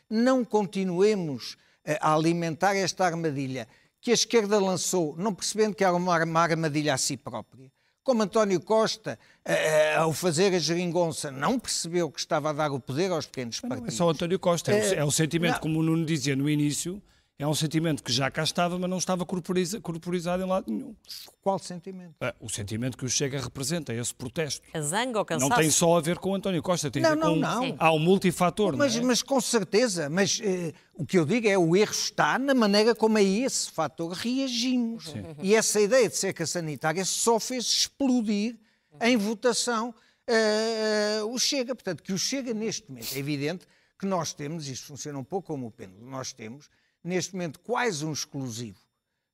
[0.09, 3.67] Não continuemos eh, a alimentar esta armadilha
[3.99, 7.71] que a esquerda lançou, não percebendo que era uma armadilha a si própria.
[8.03, 12.79] Como António Costa, eh, ao fazer a geringonça, não percebeu que estava a dar o
[12.79, 13.81] poder aos pequenos partidos.
[13.81, 15.59] Não é só António Costa, é, o sentimento, não.
[15.61, 17.01] como o Nuno dizia no início,
[17.43, 20.95] é um sentimento que já cá estava, mas não estava corporiza, corporizado em lado nenhum.
[21.41, 22.15] Qual sentimento?
[22.21, 24.65] É, o sentimento que o Chega representa, esse protesto.
[24.73, 25.49] A zanga ou cansaço?
[25.49, 27.35] Não tem só a ver com o António Costa, tem não, a ver com...
[27.35, 27.75] Não, não.
[27.77, 29.01] Há um multifator, mas, é?
[29.01, 32.95] mas com certeza, mas uh, o que eu digo é o erro está na maneira
[32.95, 35.09] como a esse fator reagimos.
[35.09, 35.23] Sim.
[35.41, 38.57] E essa ideia de seca sanitária só fez explodir
[39.01, 39.93] em votação
[40.29, 41.75] uh, o Chega.
[41.75, 43.67] Portanto, que o Chega neste momento, é evidente
[43.99, 46.69] que nós temos, isto funciona um pouco como o pêndulo, nós temos
[47.03, 48.79] neste momento quase um exclusivo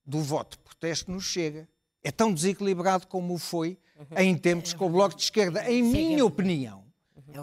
[0.06, 1.68] do voto de protesto nos chega.
[2.04, 3.78] É tão desequilibrado como foi
[4.18, 5.70] em tempos com o Bloco de Esquerda.
[5.70, 6.84] Em minha opinião,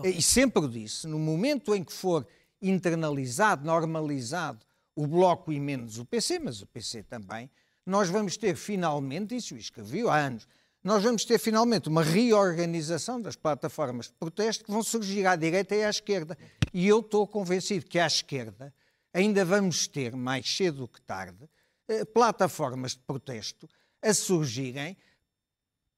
[0.03, 2.27] e sempre o disse, no momento em que for
[2.61, 7.51] internalizado, normalizado o Bloco e menos o PC, mas o PC também,
[7.85, 10.49] nós vamos ter finalmente, isso escrevi há anos,
[10.83, 15.75] nós vamos ter finalmente uma reorganização das plataformas de protesto que vão surgir à direita
[15.75, 16.39] e à esquerda.
[16.73, 18.73] E eu estou convencido que à esquerda
[19.17, 21.49] ainda vamos ter, mais cedo do que tarde,
[21.89, 23.67] eh, plataformas de protesto
[24.03, 24.95] a surgirem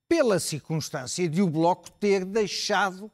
[0.08, 3.10] pela circunstância de o Bloco ter deixado uh,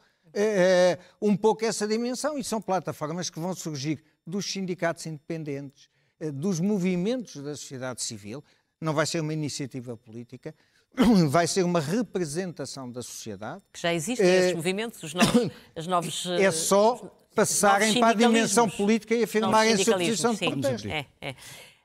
[1.21, 2.39] um pouco essa dimensão.
[2.39, 5.89] E são plataformas que vão surgir dos sindicatos independentes,
[6.21, 8.45] uh, dos movimentos da sociedade civil,
[8.81, 10.55] não vai ser uma iniciativa política,
[11.31, 13.63] vai ser uma representação da sociedade.
[13.73, 16.27] Que já existem É- esses movimentos, os novos, as novos...
[16.27, 20.89] É só passarem para a dimensão política e afirmarem a sua posição de protesto.
[20.89, 21.35] É, é.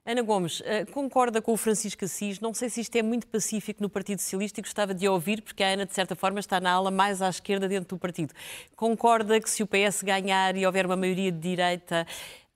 [0.06, 2.40] Ana Gomes, eh, concorda com o Francisco Assis?
[2.40, 5.42] Não sei se isto é muito pacífico no Partido Socialista e gostava de a ouvir,
[5.42, 8.34] porque a Ana, de certa forma, está na ala mais à esquerda dentro do partido.
[8.76, 12.08] Concorda que se o PS ganhar e houver uma maioria de direita.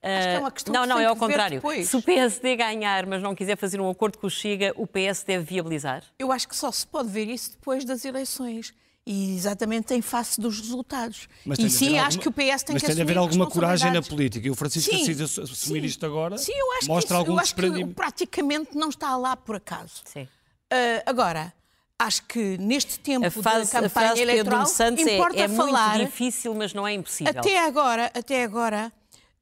[0.02, 1.58] Acho que é uma eh, questão não, que não, é ao contrário.
[1.58, 1.88] depois.
[1.88, 5.22] Se o PSD ganhar, mas não quiser fazer um acordo com o Chega, o PS
[5.22, 6.02] deve viabilizar?
[6.18, 8.74] Eu acho que só se pode ver isso depois das eleições.
[9.06, 11.28] E exatamente em face dos resultados.
[11.44, 12.96] Mas tem e de sim, haver acho alguma- que o PS tem mas que tem
[12.96, 14.46] de haver assumir alguma coragem na política.
[14.46, 15.86] E o Francisco Sim, Assis assumir sim.
[15.86, 19.14] isto agora Sim, eu acho mostra que isso, algum eu acho que praticamente não está
[19.16, 20.00] lá por acaso.
[20.06, 20.26] Sim.
[20.72, 21.52] Ah, agora,
[21.98, 25.66] acho que neste tempo A, fase, da a campanha eleitoral Santos é, importa é muito
[25.66, 27.38] falar difícil, mas não é impossível.
[27.38, 28.90] até agora, até agora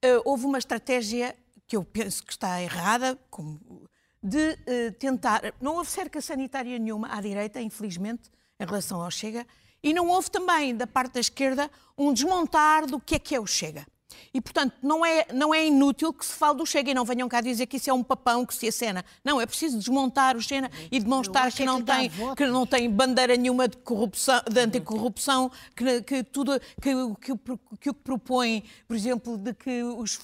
[0.02, 1.36] eh, houve uma estratégia
[1.68, 3.60] que eu penso que está errada, como-
[4.20, 5.54] de eh, tentar.
[5.60, 8.28] Não houve cerca sanitária nenhuma à direita, infelizmente,
[8.62, 9.46] em relação ao Chega,
[9.82, 13.40] e não houve também, da parte da esquerda, um desmontar do que é que é
[13.40, 13.84] o Chega.
[14.34, 17.28] E, portanto, não é, não é inútil que se fale do Chega e não venham
[17.28, 19.02] cá dizer que isso é um papão que se acena.
[19.24, 22.66] Não, é preciso desmontar o Chega e demonstrar que é que não, tem, que não
[22.66, 27.58] tem bandeira nenhuma de corrupção, de anticorrupção, que, que tudo que, o- que, que o
[27.80, 30.18] que propõe, por exemplo, de que os,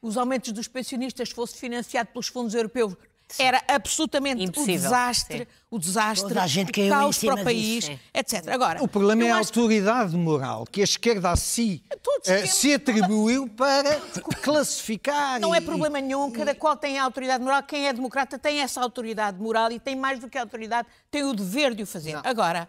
[0.00, 2.94] os aumentos dos pensionistas fosse financiado pelos fundos europeus.
[3.38, 5.46] Era absolutamente Impossível, o desastre, sim.
[5.70, 8.00] o desastre, Toda a gente o caos cima para o país, disso.
[8.14, 8.48] Etc.
[8.48, 11.82] Agora, O problema é a acho que- autoridade moral que a esquerda a si
[12.26, 14.00] eh, se atribuiu para
[14.40, 15.40] classificar.
[15.40, 17.62] Não e- é problema nenhum, cada qual tem a autoridade moral.
[17.62, 21.24] Quem é democrata tem essa autoridade moral e tem mais do que a autoridade, tem
[21.24, 22.18] o dever de o fazer.
[22.24, 22.68] Agora,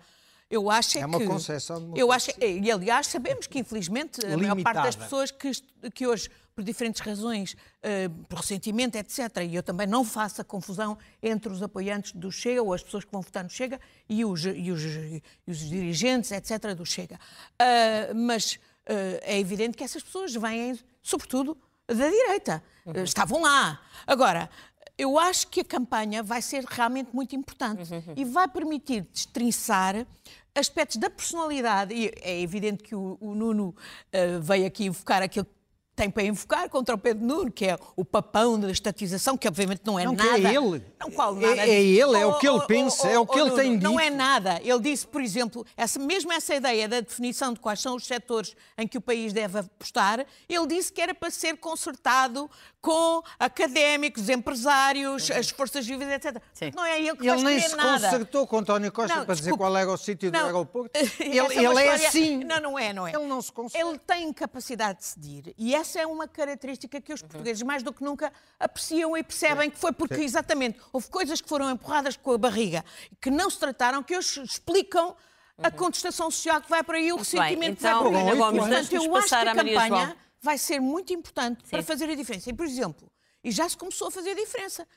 [0.50, 1.26] eu acho é, É uma que.
[1.26, 5.52] concepção de eu acho, e aliás, sabemos que, infelizmente, a maior parte das pessoas que,
[5.94, 10.44] que hoje, por diferentes razões, eh, por ressentimento, etc., e eu também não faço a
[10.44, 14.26] confusão entre os apoiantes do Chega ou as pessoas que vão votar no Chega e
[14.26, 17.18] os, e os, e os dirigentes, etc., do Chega.
[17.58, 22.62] Ah, mas eh, é evidente que essas pessoas vêm, sobretudo, da direita.
[22.88, 23.82] Eh, Estavam lá.
[24.06, 24.50] Agora,
[24.98, 27.84] eu acho que a campanha vai ser realmente muito importante
[28.18, 30.06] e vai permitir destrinçar
[30.54, 31.94] aspectos da personalidade.
[31.94, 33.74] E é evidente que o, o Nuno
[34.12, 35.59] eh, veio aqui invocar aquilo que
[36.00, 39.82] tem para invocar contra o Pedro Nuno, que é o papão da estatização, que obviamente
[39.84, 40.38] não é Não, nada.
[40.50, 40.82] é ele.
[40.98, 42.06] Não, qual É- nada é disso.
[42.10, 43.78] ele, é o Oh, que ele oh, pensa, oh, é o oh, que ele tem
[43.78, 44.16] Não é dito.
[44.16, 44.62] nada.
[44.64, 48.56] Ele disse, por exemplo, essa, mesmo essa ideia da definição de quais são os setores
[48.78, 52.50] em que o país deve apostar, ele disse que era para ser consertado
[52.82, 56.42] com académicos, empresários, as forças vivas, etc.
[56.54, 56.72] Sim.
[56.76, 58.10] Não é ele que Ele vai nem se nada.
[58.10, 60.92] concertou com António Costa Não, para dizer qual era o sítio do aeroporto.
[61.20, 62.44] Ele, é ele é assim.
[62.44, 63.12] Não, não é, não é.
[63.14, 63.88] Ele não se concerta.
[63.88, 65.56] Ele tem capacidade de decidir.
[65.58, 69.70] E essa é uma característica que os portugueses, mais do que nunca, apreciam e percebem
[69.70, 72.84] que foi porque, exatamente, houve coisas que foram empurradas com a barriga,
[73.22, 75.16] que não se trataram, que hoje explicam
[75.62, 78.38] a contestação social que vai para aí, o ressentimento então, que vai para aí.
[78.38, 80.29] Portanto, eu acho que passar a Maria campanha João.
[80.42, 81.88] Vai ser muito importante para Sim.
[81.88, 82.50] fazer a diferença.
[82.50, 83.12] E, por exemplo,
[83.44, 84.88] e já se começou a fazer a diferença.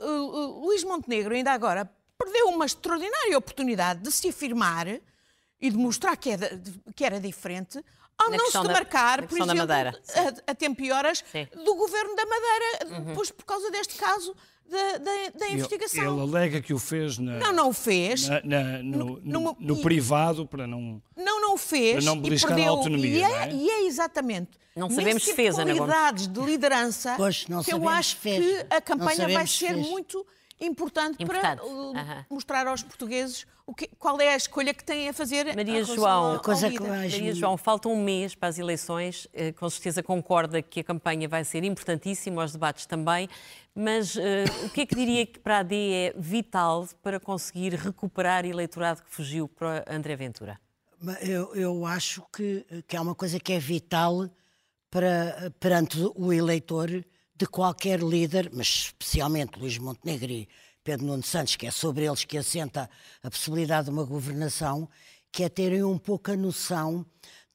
[0.00, 4.86] Luís Montenegro, ainda agora, perdeu uma extraordinária oportunidade de se afirmar
[5.60, 6.62] e de mostrar que era,
[6.94, 7.82] que era diferente
[8.18, 9.72] ao Na não se da- demarcar, por exemplo,
[10.46, 11.46] a, a tempo e horas Sim.
[11.64, 14.36] do governo da Madeira, depois por causa deste caso
[14.70, 16.02] da, da- da Ele, investigação.
[16.02, 18.28] ele alega que o fez na, Não, não o fez.
[18.28, 21.00] na- na- no, No- no- e- privado para não.
[21.16, 21.96] Não, não o fez.
[21.96, 22.72] Para não e beliscar a perdeu.
[22.72, 23.52] autonomia, e, não é, é?
[23.52, 24.50] e é exatamente.
[24.74, 26.28] Não sabemos se tipo fez, de Ana Gomes.
[26.28, 28.44] de liderança Pois, não que eu sabemos acho fez.
[28.44, 29.86] que a campanha vai ser fez.
[29.88, 30.26] muito
[30.60, 31.58] importante, Importante.
[31.60, 32.26] para uh, Aham.
[32.30, 35.46] mostrar aos portugueses que, qual é a escolha que têm a fazer.
[35.56, 39.26] Maria relação João, ao- ao coisa que Maria João, falta um mês para as eleições.
[39.32, 43.26] eh, Com certeza concorda que a campanha vai ser importantíssima, os debates também.
[43.74, 47.72] Mas eh, o que é que diria que para a AD é vital para conseguir
[47.74, 50.60] recuperar eleitorado que fugiu para André Ventura?
[51.22, 54.28] Eu, eu acho que, que há uma coisa que é vital
[54.90, 56.88] para, perante o eleitor
[57.36, 60.46] de qualquer líder, mas especialmente Luís Montenegro
[60.84, 62.88] Pedro Nuno Santos, que é sobre eles que assenta
[63.22, 64.86] a possibilidade de uma governação,
[65.32, 67.04] que é terem um pouco a noção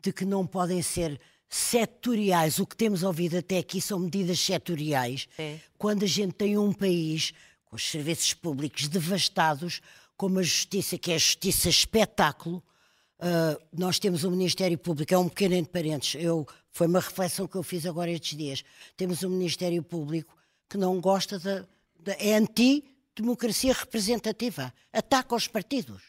[0.02, 2.58] de que não podem ser setoriais.
[2.58, 5.28] O que temos ouvido até aqui são medidas setoriais.
[5.38, 5.62] Sim.
[5.78, 7.32] Quando a gente tem um país
[7.66, 9.80] com os serviços públicos devastados,
[10.18, 12.64] com uma justiça que é a justiça espetáculo,
[13.22, 17.46] Uh, nós temos um Ministério Público, é um pequeno entre parênteses, eu, foi uma reflexão
[17.50, 18.64] que eu fiz agora estes dias.
[18.96, 20.34] Temos um Ministério Público
[20.70, 21.66] que não gosta da.
[22.00, 22.40] da é
[23.14, 24.74] anti-democracia representativa.
[24.94, 26.02] Ataca os partidos.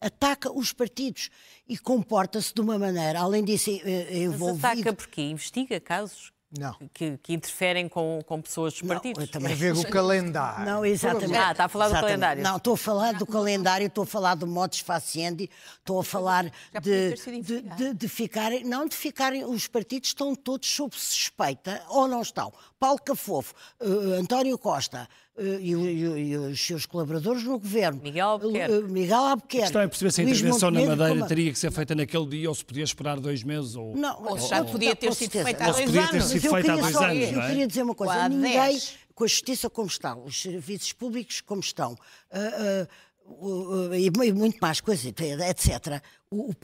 [0.00, 1.30] Ataca os partidos
[1.66, 4.66] e comporta-se de uma maneira, além disso, eh, Mas envolvido.
[4.66, 6.74] ataca porque investiga casos Não.
[6.92, 9.22] Que, que interferem com, com pessoas dos Não, partidos?
[9.22, 10.64] eu também- a ver o calendário.
[10.66, 11.34] Não, exatamente.
[11.34, 12.10] Ah, está a falar do Exatamente.
[12.20, 12.42] calendário.
[12.44, 16.44] Não, estou a falar do calendário, estou a falar do modus faciendi, estou a falar
[16.82, 22.06] de, de, de, de ficarem, não de ficarem, os partidos estão todos sob suspeita, ou
[22.06, 22.52] não estão.
[22.84, 25.08] Paulo Cafofo, eh, António Costa
[25.38, 28.00] eh, e, e e os seus colaboradores no governo.
[28.02, 28.74] Miguel Albuquerque.
[28.74, 29.78] Eh, Miguel A Albuquerque.
[29.78, 32.54] é perceber se a intervenção na Madeira como- teria que ser feita naquele dia ou
[32.54, 33.74] se podia esperar dois meses.
[33.74, 33.96] Ou...
[33.96, 35.44] Não, Ou já ou- podia ter sido certeza.
[35.44, 36.24] feita há Ou dois podia ter anos.
[36.26, 37.46] sido Mas eu feita há queria dois só- anos, Eu é?
[37.48, 38.28] queria dizer uma coisa.
[38.28, 38.94] Ninguém, 10.
[39.14, 41.96] com a justiça como está, os serviços públicos como estão,
[43.96, 46.02] e mu- muito mais coisas, etc.
[46.30, 46.54] O- o-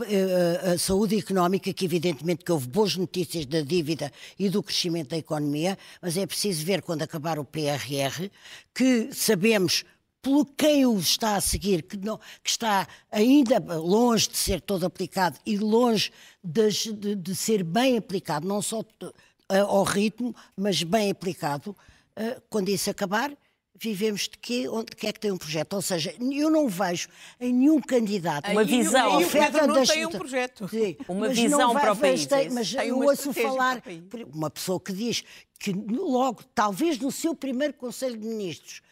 [0.75, 5.17] a, saúde económica, que evidentemente que houve boas notícias da dívida e do crescimento da
[5.19, 8.31] economia, mas é preciso ver quando acabar o PRR,
[8.75, 9.85] que sabemos
[10.23, 14.85] pelo quem o está a seguir, que, não- que está ainda longe de ser todo
[14.85, 16.13] aplicado e longe
[16.45, 18.85] das- de, de ser bem aplicado, não só
[19.49, 21.75] a- ao ritmo, mas bem aplicado,
[22.17, 23.33] eh, quando isso acabar,
[23.81, 24.69] vivemos de quê?
[24.69, 25.73] Onde que é que tem um projeto?
[25.73, 27.09] Ou seja, eu não vejo
[27.41, 29.19] em nenhum candidato Uma visão.
[29.19, 30.69] aí o Pedro não tem um projeto.
[30.69, 33.83] Sim, Uma mas visão vai- para o país, Mas, é mas Tem eu ouço falar
[34.33, 35.25] uma pessoa que diz
[35.59, 38.83] que logo, talvez no seu primeiro Conselho de Ministros,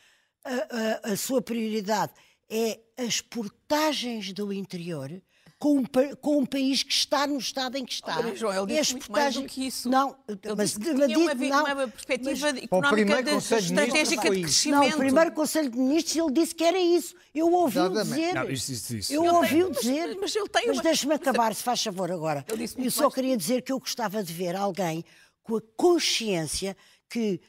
[0.44, 2.12] a, a- a sua prioridade
[2.50, 5.10] é as portagens do interior
[5.58, 5.84] com um,
[6.20, 8.14] com um país que está no estado em que está.
[8.14, 9.88] Maria João, ele disse as muito mais do que isso.
[9.90, 13.24] Não, Ele mas, disse que mas tinha uma, não, uma perspectiva mas- o económica primeiro
[13.24, 14.68] de, Conselho de Ministros estratégica de isso.
[14.70, 14.94] Não, crescimento.
[14.94, 17.14] o primeiro Conselho de Ministros ele disse que era isso.
[17.34, 18.08] Eu ouvi-o Exatamente.
[18.08, 18.34] dizer.
[18.34, 19.12] Não, isso, isso, isso.
[19.12, 20.18] Eu Ele ouvi-o mas- dizer.
[20.20, 22.44] mas ele tem Mas uma- deixe-me acabar, se faz favor, agora.
[22.76, 23.14] Eu só mais.
[23.14, 25.04] queria dizer que eu gostava de ver alguém
[25.42, 26.76] com a consciência
[27.10, 27.40] que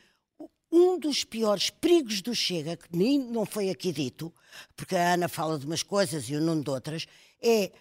[0.72, 4.34] um dos piores perigos do Chega, que nem não foi aqui dito,
[4.76, 7.05] porque a Ana fala de umas coisas e o Nuno de outras,
[7.39, 7.72] é.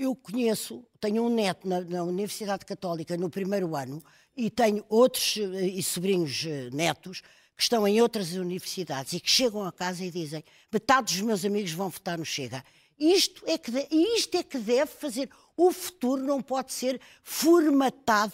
[0.00, 4.02] Eu conheço, tenho um neto na, na Universidade Católica no primeiro ano
[4.34, 7.20] e tenho outros eh, e sobrinhos eh, netos
[7.54, 10.42] que estão em outras universidades e que chegam a casa e dizem
[10.72, 12.64] metade dos meus amigos vão votar no Chega.
[12.98, 15.28] Isto é que, isto é que deve fazer.
[15.54, 18.32] O futuro não pode ser formatado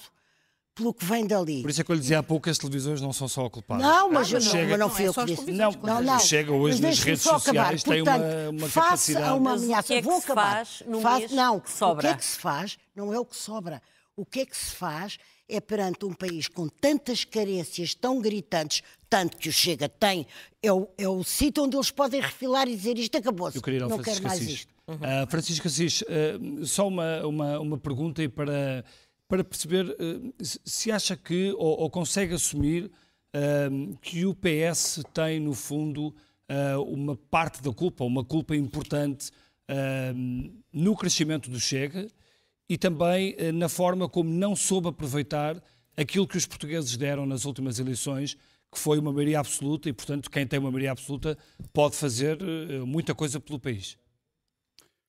[0.76, 1.62] pelo que vem dali.
[1.62, 3.48] Por isso é que eu lhe dizia há pouco que as televisões não são só
[3.48, 3.84] culpadas.
[3.84, 5.50] Não, mas, eu Mas não, chega- mas não Não, fui é eu que disse.
[5.52, 6.18] Não, que não, mas não.
[6.20, 8.72] chega hoje nas redes sociais, tem uma- Portanto, uma face
[9.14, 9.82] capacidade- a uma ameaça.
[9.88, 10.52] que é que Vou se acabar.
[10.66, 12.08] faz no Faz- mês não, que o que sobra?
[12.10, 13.82] é que se faz não é o que sobra.
[14.14, 15.18] O que é que se faz
[15.48, 20.26] é perante um país com tantas carências tão gritantes, tanto que o Chega tem,
[20.62, 23.56] é o, é o sítio onde eles podem refilar e dizer isto acabou-se.
[23.56, 24.50] Eu queria ir ao Não quero mais Assis.
[24.50, 24.74] isto.
[24.88, 28.84] Ah, Francisco Assis, ah, só uma, uma, uma pergunta e para,
[29.28, 30.32] para perceber ah,
[30.64, 32.90] se- acha que, ou, ou consegue assumir,
[33.34, 33.68] ah,
[34.00, 36.14] que o PS tem, no fundo,
[36.48, 39.30] ah, uma parte da culpa, uma culpa importante
[40.72, 42.06] no crescimento do Chega
[42.68, 45.60] e também na forma como não soube aproveitar
[45.96, 48.36] aquilo que os portugueses deram nas últimas eleições,
[48.72, 51.36] que foi uma maioria absoluta e, portanto, quem tem uma maioria absoluta
[51.72, 52.38] pode fazer
[52.86, 53.98] muita coisa pelo país.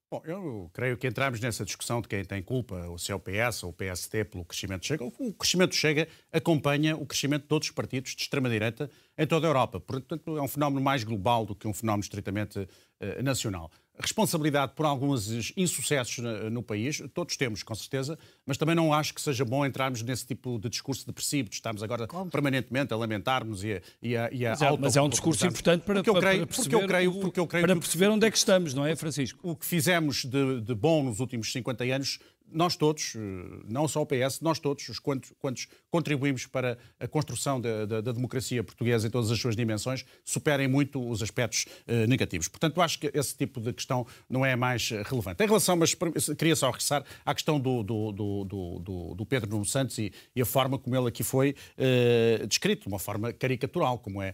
[0.09, 3.19] Bom, eu creio que entramos nessa discussão de quem tem culpa, ou se é o
[3.19, 5.03] PS ou o PSD, pelo crescimento Chega.
[5.03, 9.81] O crescimento Chega acompanha o crescimento de outros partidos de extrema-direita em toda a Europa.
[9.81, 12.69] Portanto, é um fenómeno mais global do que um fenómeno estritamente
[13.01, 13.69] eh, nacional.
[13.99, 16.17] Responsabilidade por alguns insucessos
[16.51, 20.25] no, país, todos temos, com certeza, mas também não acho que seja bom entrarmos nesse
[20.25, 24.45] tipo de discurso depressivo, de estarmos agora permanentemente a lamentar-nos e a, e a, e
[24.45, 26.69] a Mas é, mas é um discurso importante para, porque eu para- creio, para porque
[26.69, 28.85] perceber, eu creio, o- porque eu creio para que- perceber onde é que estamos, não
[28.85, 29.39] é, Francisco?
[29.41, 32.19] o que fizemos de, de bom nos últimos 50 anos,
[32.51, 33.19] nós todos, eh,
[33.67, 38.01] não só o PS, nós todos, os quantos, quantos contribuímos para a construção da, da-
[38.01, 42.47] da democracia portuguesa em todas as suas dimensões, superem muito os aspectos eh, negativos.
[42.47, 45.43] Portanto, acho que esse tipo de questão não é mais relevante.
[45.43, 45.95] Em relação, mas
[46.37, 50.41] queria só regressar à questão do, do, do, do- do- Pedro Nuno Santos e, e
[50.41, 54.33] a forma como ele aqui foi eh, descrito, de uma forma caricatural, como é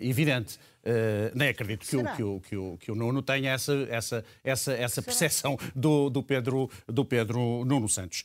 [0.00, 0.58] evidente.
[0.86, 4.24] Uh, nem acredito que o, que, o, que, o, que o Nuno tenha essa, essa,
[4.44, 8.22] essa, essa percepção do, do, Pedro, do Pedro Nuno Santos.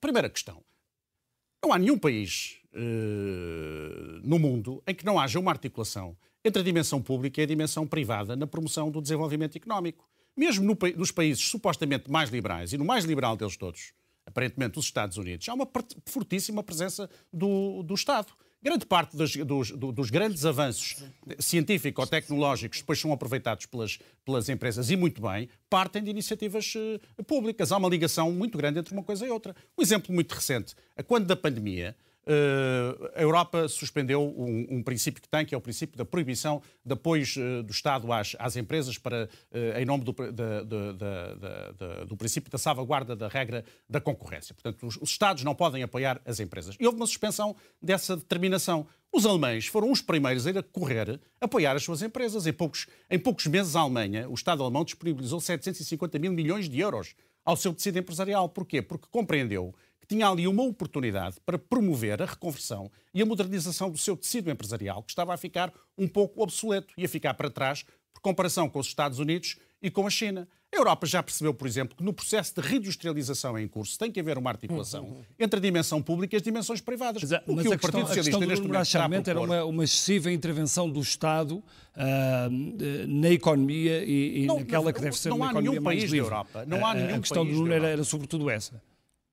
[0.00, 0.62] Primeira questão.
[1.60, 6.64] Não há nenhum país eh, no mundo em que não haja uma articulação entre a
[6.64, 10.08] dimensão pública e a dimensão privada na promoção do desenvolvimento económico.
[10.36, 13.92] Mesmo no nos países supostamente mais liberais, e no mais liberal deles todos,
[14.24, 15.68] aparentemente os Estados Unidos, há uma
[16.06, 18.32] fortíssima presença do, do Estado.
[18.62, 21.02] Grande parte dos, do- dos grandes avanços
[21.38, 27.72] científico-tecnológicos depois são aproveitados pelas, pelas empresas e muito bem, partem de iniciativas eh, públicas.
[27.72, 29.56] Há uma ligação muito grande entre uma coisa e outra.
[29.78, 30.74] Um exemplo muito recente,
[31.06, 31.96] quando da pandemia,
[33.14, 36.92] a Europa suspendeu um, um, princípio que tem, que é o princípio da proibição de
[36.92, 40.12] apoios uh, do Estado às, às empresas para, uh, em nome do,
[42.06, 44.54] do, princípio da salvaguarda da regra da concorrência.
[44.54, 46.76] Portanto, os, os, Estados não podem apoiar as empresas.
[46.78, 48.86] E houve uma suspensão dessa determinação.
[49.12, 52.46] Os alemães foram os primeiros a ir a correr apoiar as suas empresas.
[52.46, 56.78] Em poucos, em poucos meses, a Alemanha, o Estado alemão disponibilizou 750 mil milhões de
[56.78, 57.14] euros
[57.44, 58.48] ao seu tecido empresarial.
[58.48, 58.80] Porquê?
[58.80, 59.74] Porque compreendeu
[60.10, 65.04] tinha ali uma oportunidade para promover a reconversão e a modernização do seu tecido empresarial,
[65.04, 68.80] que estava a ficar um pouco obsoleto e a ficar para trás por comparação com
[68.80, 70.48] os Estados Unidos e com a China.
[70.72, 74.18] A Europa já percebeu, por exemplo, que no processo de reindustrialização em curso tem que
[74.18, 77.22] haver uma articulação entre a dimensão pública e as dimensões privadas.
[77.22, 81.56] Mas, o que o Partido Socialista neste momento era uma, uma, excessiva intervenção do Estado
[81.56, 81.64] uh,
[83.06, 86.18] na economia e, e não, naquela que deve ser não uma economia mais livre.
[86.18, 88.80] Europa, não há nenhum a questão país do Nuno era, era sobretudo essa.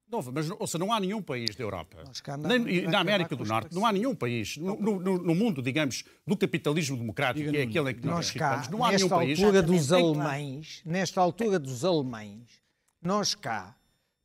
[0.10, 2.04] Não, mas ou seja, não há nenhum país da Europa,
[2.40, 6.38] nem na América do Norte, não há nenhum país, no, no, no, mundo, digamos, do
[6.38, 9.38] capitalismo democrático, que é aquele em que nós, nós não há nenhum país.
[9.38, 12.62] Altura dos alemães, nesta altura dos alemães,
[13.02, 13.76] nós cá,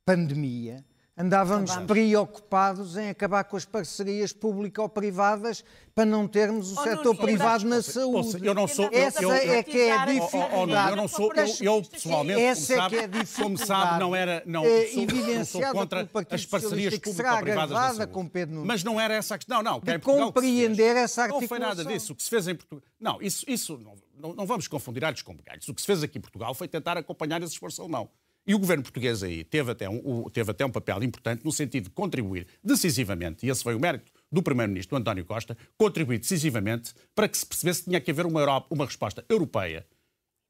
[0.05, 0.85] pandemia,
[1.23, 5.65] andávamos preocupados em acabar com as parcerias público-privadas
[5.95, 8.45] para não termos o oh, setor privado na saúde.
[8.45, 10.53] eu não sou, essa eu, é que é a dificuldade.
[10.55, 14.17] Oh, oh, eu não sou, eu, pessoalmente, essa como, sabe, é que como sabe, não
[14.17, 18.13] era, não, é, sou, não sou contra as parcerias público-privadas na saúde.
[18.13, 18.69] Com Pedro Nunes.
[18.69, 19.81] Mas não era essa a questão, não.
[19.81, 21.41] De compreender essa articulação.
[21.41, 22.13] Não foi nada disso.
[22.15, 22.83] O que se fez em Portugal...
[22.99, 25.69] Não, isso, isso não, não, não vamos confundir alhos com bugalhos.
[25.69, 28.09] O que se fez aqui em Portugal foi tentar acompanhar esse esforço alemão.
[28.47, 31.85] E o governo português aí teve até, um, teve até um papel importante no sentido
[31.85, 37.29] de contribuir decisivamente, e esse foi o mérito do primeiro-ministro António Costa, contribuir decisivamente para
[37.29, 39.87] que se percebesse que tinha que haver uma, Europa, uma resposta europeia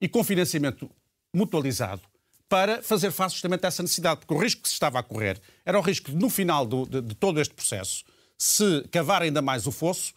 [0.01, 0.91] e com financiamento
[1.35, 2.03] mutualizado
[2.49, 5.41] para fazer face justamente a essa necessidade, porque o risco que se estava a correr
[5.65, 8.05] era o risco de, no final do, de, de todo este processo,
[8.39, 10.13] se cavar ainda mais o fosso,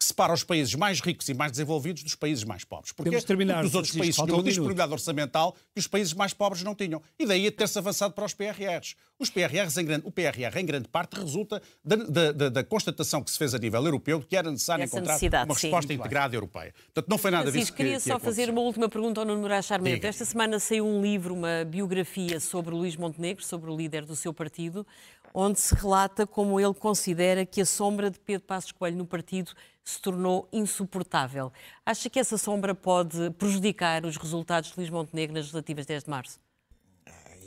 [0.00, 2.90] que separa os países mais ricos e mais desenvolvidos dos países mais pobres.
[2.90, 6.32] Porque, Temos terminar, porque os outros países tinham uma disponibilidade orçamental que os países mais
[6.32, 7.02] pobres não tinham.
[7.18, 8.96] E daí a ter-se avançado para os PRRs.
[9.18, 13.22] Os PRRs, em grande, o PRR, em grande parte, resulta da, da, da, da, constatação
[13.22, 15.98] que se fez a nível europeu de que era necessário Essa encontrar uma resposta sim.
[15.98, 16.72] integrada europeia.
[16.72, 19.42] Portanto, não foi nada disso que queria só que fazer uma última pergunta ao Nuno
[19.42, 20.06] Moraes Charmento.
[20.06, 24.32] Esta semana saiu um livro, uma biografia sobre Luís Montenegro, sobre o líder do seu
[24.32, 24.86] partido,
[25.34, 29.52] onde se relata como ele considera que a sombra de Pedro Passos Coelho no partido
[29.84, 31.52] se tornou insuportável.
[31.84, 36.10] Acha que essa sombra pode prejudicar os resultados de Luís Montenegro nas legislativas 10 de
[36.10, 36.40] março?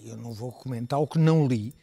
[0.03, 1.73] Eu não vou comentar o que não li,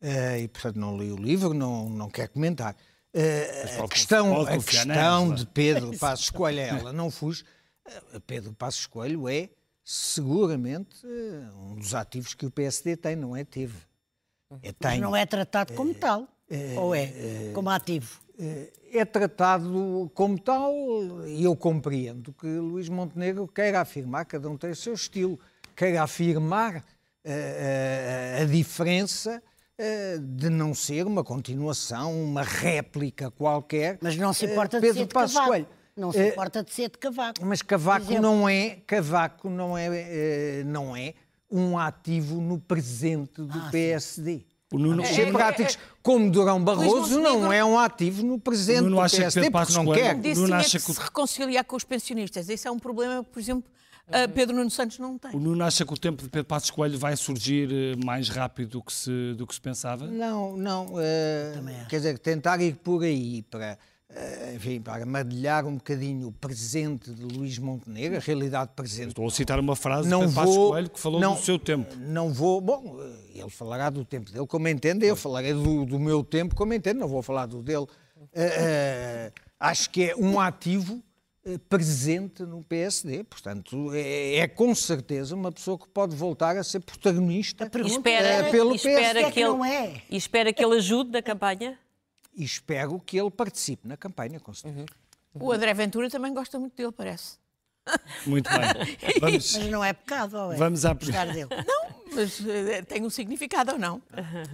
[0.00, 2.76] eh, e portanto não li o livro, não, não quero comentar.
[3.12, 7.44] Uh, a questão, a questão de Pedro Passos Coelho, ela não fuge.
[8.14, 9.50] Uh, Pedro Passos Coelho é
[9.82, 11.04] seguramente
[11.56, 13.44] um dos ativos que o PSD tem, não é?
[13.44, 13.76] Teve.
[14.62, 14.90] É, tem.
[14.92, 16.28] Mas não é tratado como tal,
[16.76, 17.12] ou é?
[17.54, 18.20] Como ativo?
[18.92, 20.72] é tratado como tal
[21.26, 25.38] e eu compreendo que Luís Montenegro queira afirmar, cada um tem o seu estilo,
[25.76, 29.42] queira afirmar uh, uh, a diferença
[29.78, 33.98] uh, de não ser uma continuação, uma réplica qualquer.
[34.00, 35.50] Mas não se importa de ser de Passos Cavaco.
[35.50, 35.68] Coelho.
[35.96, 37.44] Não se importa de ser de Cavaco.
[37.44, 41.14] Mas Cavaco não é, Cavaco não é, não é
[41.50, 44.44] um ativo no presente do ah, PSD.
[44.72, 45.04] Nuno...
[45.04, 49.92] Ser práticos como Durão Barroso não é um ativo no presente do PSD, porque não
[49.92, 50.14] quer.
[50.18, 52.48] Disse Nuno acha que se reconciliar com os pensionistas.
[52.48, 53.68] Esse é um problema que, por exemplo,
[54.34, 55.34] Pedro Nuno Santos não tem.
[55.34, 58.70] O Nuno acha que o tempo de Pedro Passos Coelho vai surgir eh, mais rápido
[58.70, 60.06] do que se, do que se pensava?
[60.06, 60.86] Não, não.
[60.86, 63.78] Uh, quer dizer, tentar ir por aí para
[64.54, 69.08] enfim, para amadilhar um bocadinho o presente de Luís Montenegro, a realidade presente.
[69.08, 71.58] Estou a citar uma frase não de Pedro vou, Coelho que falou não, do seu
[71.58, 71.94] tempo.
[71.96, 75.98] Não vou, bom, eh, ele falará do tempo dele como entende, eu falarei do, do
[75.98, 77.86] meu tempo como entende, não vou falar do dele.
[77.86, 81.02] Uh, uh, acho que é um ativo
[81.68, 86.80] presente no PSD, portanto, é, é, com certeza uma pessoa que pode voltar a ser
[86.80, 89.32] protagonista espera, pelo espera PSD.
[89.32, 90.02] Que ele, é.
[90.10, 91.78] E espera que ele ajude na campanha?
[92.34, 94.86] E espero que ele participe na campanha, com certeza.
[95.34, 95.46] Uhum.
[95.46, 97.38] O André Ventura também gosta muito dele, parece.
[98.26, 98.96] Muito bem.
[99.20, 99.56] Vamos...
[99.56, 100.56] Mas não é pecado, ou é?
[100.56, 100.92] Vamos à...
[100.92, 101.48] dele.
[101.66, 104.02] Não, mas eh, tem um significado ou não.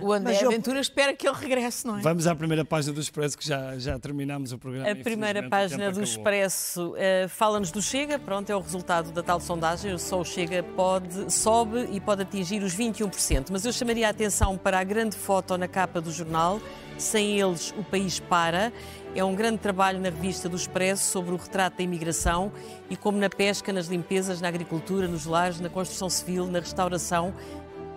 [0.00, 0.50] O André eu...
[0.50, 2.02] Ventura espera que ele regresse, não é?
[2.02, 4.90] Vamos à primeira página do Expresso, que já, já terminamos o programa.
[4.90, 9.40] A primeira página do Expresso uh, fala-nos do Chega, pronto, é o resultado da tal
[9.40, 9.96] sondagem.
[9.98, 13.48] Só o Chega pode, sobe e pode atingir os 21%.
[13.50, 16.60] Mas eu chamaria a atenção para a grande foto na capa do jornal
[16.98, 18.72] sem eles, o país para.
[19.14, 22.52] É um grande trabalho na revista do Expresso sobre o retrato da imigração
[22.90, 27.34] e como na pesca, nas limpezas, na agricultura, nos lares, na construção civil, na restauração,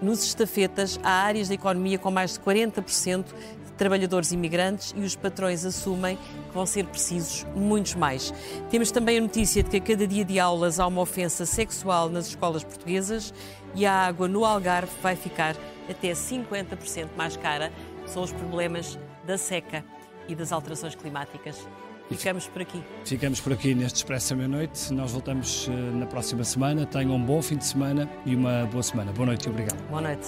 [0.01, 5.13] Nos estafetas, há áreas da economia com mais de 40% de trabalhadores imigrantes e os
[5.13, 8.33] patrões assumem que vão ser precisos muitos mais.
[8.69, 12.09] Temos também a notícia de que a cada dia de aulas há uma ofensa sexual
[12.09, 13.33] nas escolas portuguesas
[13.75, 15.57] e a água no Algarve vai ficar
[15.89, 17.71] até 50% mais cara.
[18.10, 19.84] São os problemas da seca
[20.28, 21.68] e das alterações climáticas.
[22.10, 22.84] Ficamos por aqui.
[23.05, 24.91] Ficamos por aqui neste Expresso à Meia-Noite.
[24.91, 26.86] Nós voltamos uh, na próxima semana.
[26.86, 29.12] Tenham um bom fim de semana e uma boa semana.
[29.12, 29.78] Boa noite e obrigado.
[29.89, 30.28] Boa noite.